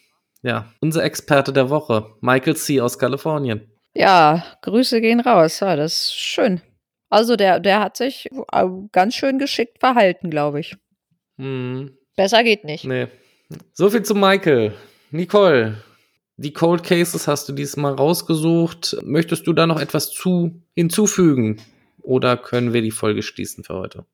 Ja, 0.42 0.73
unser 0.81 1.05
Experte 1.05 1.53
der 1.53 1.70
Woche, 1.70 2.07
Michael 2.20 2.57
C. 2.57 2.81
aus 2.81 2.99
Kalifornien. 2.99 3.70
Ja, 3.94 4.44
Grüße 4.62 5.01
gehen 5.01 5.20
raus. 5.20 5.61
Ja, 5.61 5.77
das 5.77 5.92
ist 5.92 6.14
schön. 6.14 6.61
Also 7.09 7.37
der, 7.37 7.61
der 7.61 7.81
hat 7.81 7.97
sich 7.97 8.29
äh, 8.53 8.66
ganz 8.92 9.14
schön 9.14 9.38
geschickt 9.38 9.79
verhalten, 9.79 10.31
glaube 10.31 10.61
ich. 10.61 10.77
Hm. 11.38 11.97
Besser 12.16 12.42
geht 12.42 12.64
nicht. 12.64 12.85
Nee. 12.85 13.09
So 13.73 13.90
viel 13.90 14.03
zu 14.03 14.14
Michael. 14.14 14.75
Nicole, 15.11 15.77
die 16.37 16.53
Cold 16.53 16.83
Cases 16.83 17.29
hast 17.29 17.49
du 17.49 17.53
diesmal 17.53 17.94
rausgesucht. 17.94 18.97
Möchtest 19.03 19.47
du 19.47 19.53
da 19.53 19.66
noch 19.66 19.81
etwas 19.81 20.11
zu 20.11 20.62
hinzufügen? 20.75 21.61
Oder 22.03 22.37
können 22.37 22.73
wir 22.73 22.83
die 22.83 22.90
Folge 22.90 23.23
schließen 23.23 23.64
für 23.64 23.75
heute? 23.75 24.05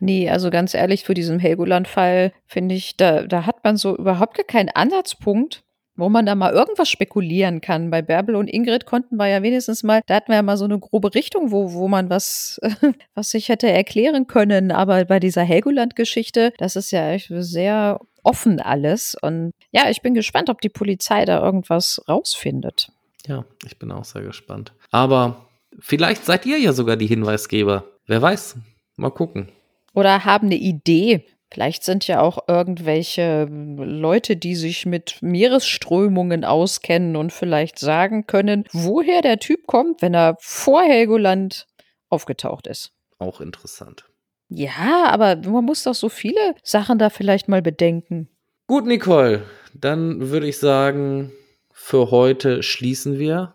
Nee, 0.00 0.28
also 0.28 0.50
ganz 0.50 0.74
ehrlich, 0.74 1.04
für 1.04 1.14
diesen 1.14 1.38
Helgoland-Fall 1.38 2.32
finde 2.46 2.74
ich, 2.74 2.96
da, 2.96 3.22
da 3.22 3.46
hat 3.46 3.62
man 3.62 3.76
so 3.76 3.96
überhaupt 3.96 4.36
gar 4.36 4.44
keinen 4.44 4.70
Ansatzpunkt, 4.70 5.62
wo 5.96 6.08
man 6.08 6.26
da 6.26 6.34
mal 6.34 6.52
irgendwas 6.52 6.88
spekulieren 6.88 7.60
kann. 7.60 7.90
Bei 7.90 8.02
Bärbel 8.02 8.34
und 8.34 8.48
Ingrid 8.48 8.86
konnten 8.86 9.16
wir 9.16 9.28
ja 9.28 9.42
wenigstens 9.42 9.84
mal, 9.84 10.02
da 10.06 10.16
hatten 10.16 10.32
wir 10.32 10.36
ja 10.36 10.42
mal 10.42 10.56
so 10.56 10.64
eine 10.64 10.80
grobe 10.80 11.14
Richtung, 11.14 11.52
wo, 11.52 11.72
wo 11.72 11.86
man 11.86 12.10
was, 12.10 12.60
was 13.14 13.30
sich 13.30 13.48
hätte 13.48 13.70
erklären 13.70 14.26
können. 14.26 14.72
Aber 14.72 15.04
bei 15.04 15.20
dieser 15.20 15.42
Helgoland-Geschichte, 15.42 16.52
das 16.58 16.74
ist 16.74 16.90
ja 16.90 17.12
echt 17.12 17.28
sehr 17.30 18.00
offen 18.24 18.60
alles. 18.60 19.16
Und 19.20 19.52
ja, 19.70 19.88
ich 19.90 20.02
bin 20.02 20.14
gespannt, 20.14 20.50
ob 20.50 20.60
die 20.60 20.70
Polizei 20.70 21.24
da 21.24 21.40
irgendwas 21.40 22.02
rausfindet. 22.08 22.88
Ja, 23.26 23.44
ich 23.64 23.78
bin 23.78 23.92
auch 23.92 24.04
sehr 24.04 24.22
gespannt. 24.22 24.72
Aber 24.90 25.46
vielleicht 25.78 26.24
seid 26.24 26.44
ihr 26.46 26.58
ja 26.58 26.72
sogar 26.72 26.96
die 26.96 27.06
Hinweisgeber. 27.06 27.84
Wer 28.06 28.20
weiß. 28.20 28.56
Mal 28.96 29.10
gucken 29.10 29.48
oder 29.94 30.24
haben 30.24 30.48
eine 30.48 30.56
Idee. 30.56 31.24
Vielleicht 31.50 31.84
sind 31.84 32.06
ja 32.08 32.20
auch 32.20 32.48
irgendwelche 32.48 33.44
Leute, 33.44 34.36
die 34.36 34.56
sich 34.56 34.86
mit 34.86 35.18
Meeresströmungen 35.22 36.44
auskennen 36.44 37.14
und 37.14 37.32
vielleicht 37.32 37.78
sagen 37.78 38.26
können, 38.26 38.64
woher 38.72 39.22
der 39.22 39.38
Typ 39.38 39.66
kommt, 39.66 40.02
wenn 40.02 40.14
er 40.14 40.36
vor 40.40 40.82
Helgoland 40.82 41.66
aufgetaucht 42.08 42.66
ist. 42.66 42.92
Auch 43.18 43.40
interessant. 43.40 44.04
Ja, 44.48 45.06
aber 45.06 45.36
man 45.36 45.64
muss 45.64 45.84
doch 45.84 45.94
so 45.94 46.08
viele 46.08 46.54
Sachen 46.62 46.98
da 46.98 47.08
vielleicht 47.08 47.48
mal 47.48 47.62
bedenken. 47.62 48.28
Gut, 48.66 48.86
Nicole, 48.86 49.44
dann 49.74 50.30
würde 50.30 50.48
ich 50.48 50.58
sagen, 50.58 51.32
für 51.72 52.10
heute 52.10 52.62
schließen 52.62 53.18
wir 53.18 53.54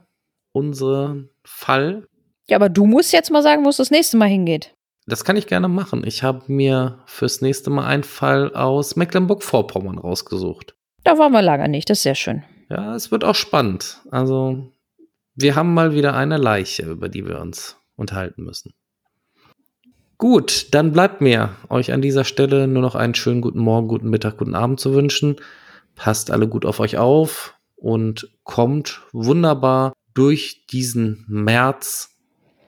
unseren 0.51 1.29
Fall. 1.43 2.07
Ja, 2.47 2.57
aber 2.57 2.69
du 2.69 2.85
musst 2.85 3.11
jetzt 3.13 3.31
mal 3.31 3.43
sagen, 3.43 3.65
wo 3.65 3.69
es 3.69 3.77
das 3.77 3.91
nächste 3.91 4.17
Mal 4.17 4.29
hingeht. 4.29 4.73
Das 5.09 5.23
kann 5.23 5.37
ich 5.37 5.47
gerne 5.47 5.67
machen. 5.67 6.03
Ich 6.05 6.21
habe 6.21 6.43
mir 6.47 6.99
fürs 7.07 7.41
nächste 7.41 7.71
Mal 7.71 7.85
einen 7.85 8.03
Fall 8.03 8.53
aus 8.53 8.95
Mecklenburg-Vorpommern 8.95 9.97
rausgesucht. 9.97 10.75
Da 11.03 11.17
waren 11.17 11.31
wir 11.31 11.41
lange 11.41 11.67
nicht, 11.67 11.89
das 11.89 11.99
ist 11.99 12.03
sehr 12.03 12.15
schön. 12.15 12.43
Ja, 12.69 12.93
es 12.93 13.09
wird 13.09 13.23
auch 13.23 13.33
spannend. 13.33 14.01
Also, 14.11 14.71
wir 15.33 15.55
haben 15.55 15.73
mal 15.73 15.95
wieder 15.95 16.15
eine 16.15 16.37
Leiche, 16.37 16.83
über 16.83 17.09
die 17.09 17.25
wir 17.25 17.39
uns 17.39 17.77
unterhalten 17.95 18.43
müssen. 18.43 18.73
Gut, 20.19 20.67
dann 20.75 20.91
bleibt 20.91 21.21
mir 21.21 21.55
euch 21.69 21.91
an 21.91 22.03
dieser 22.03 22.23
Stelle 22.23 22.67
nur 22.67 22.83
noch 22.83 22.93
einen 22.93 23.15
schönen 23.15 23.41
guten 23.41 23.59
Morgen, 23.59 23.87
guten 23.87 24.11
Mittag, 24.11 24.37
guten 24.37 24.53
Abend 24.53 24.79
zu 24.79 24.93
wünschen. 24.93 25.37
Passt 25.95 26.29
alle 26.29 26.47
gut 26.47 26.65
auf 26.65 26.79
euch 26.79 26.99
auf 26.99 27.55
und 27.77 28.29
kommt 28.43 29.01
wunderbar 29.11 29.93
durch 30.13 30.67
diesen 30.69 31.25
März. 31.27 32.15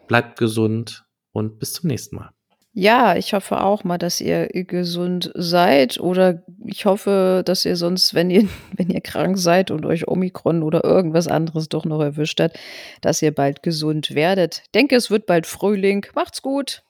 Bleibt 0.07 0.39
gesund 0.39 1.05
und 1.31 1.59
bis 1.59 1.73
zum 1.73 1.87
nächsten 1.87 2.15
Mal. 2.15 2.31
Ja, 2.73 3.17
ich 3.17 3.33
hoffe 3.33 3.61
auch 3.61 3.83
mal, 3.83 3.97
dass 3.97 4.21
ihr 4.21 4.47
gesund 4.47 5.29
seid 5.35 5.99
oder 5.99 6.41
ich 6.65 6.85
hoffe, 6.85 7.43
dass 7.45 7.65
ihr 7.65 7.75
sonst, 7.75 8.13
wenn 8.13 8.29
ihr, 8.29 8.47
wenn 8.77 8.89
ihr 8.89 9.01
krank 9.01 9.37
seid 9.37 9.71
und 9.71 9.85
euch 9.85 10.07
Omikron 10.07 10.63
oder 10.63 10.83
irgendwas 10.83 11.27
anderes 11.27 11.67
doch 11.67 11.83
noch 11.83 12.01
erwischt 12.01 12.39
hat, 12.39 12.57
dass 13.01 13.21
ihr 13.21 13.33
bald 13.33 13.61
gesund 13.61 14.15
werdet. 14.15 14.63
Denke, 14.73 14.95
es 14.95 15.11
wird 15.11 15.25
bald 15.25 15.47
Frühling. 15.47 16.05
Macht's 16.15 16.41
gut. 16.41 16.83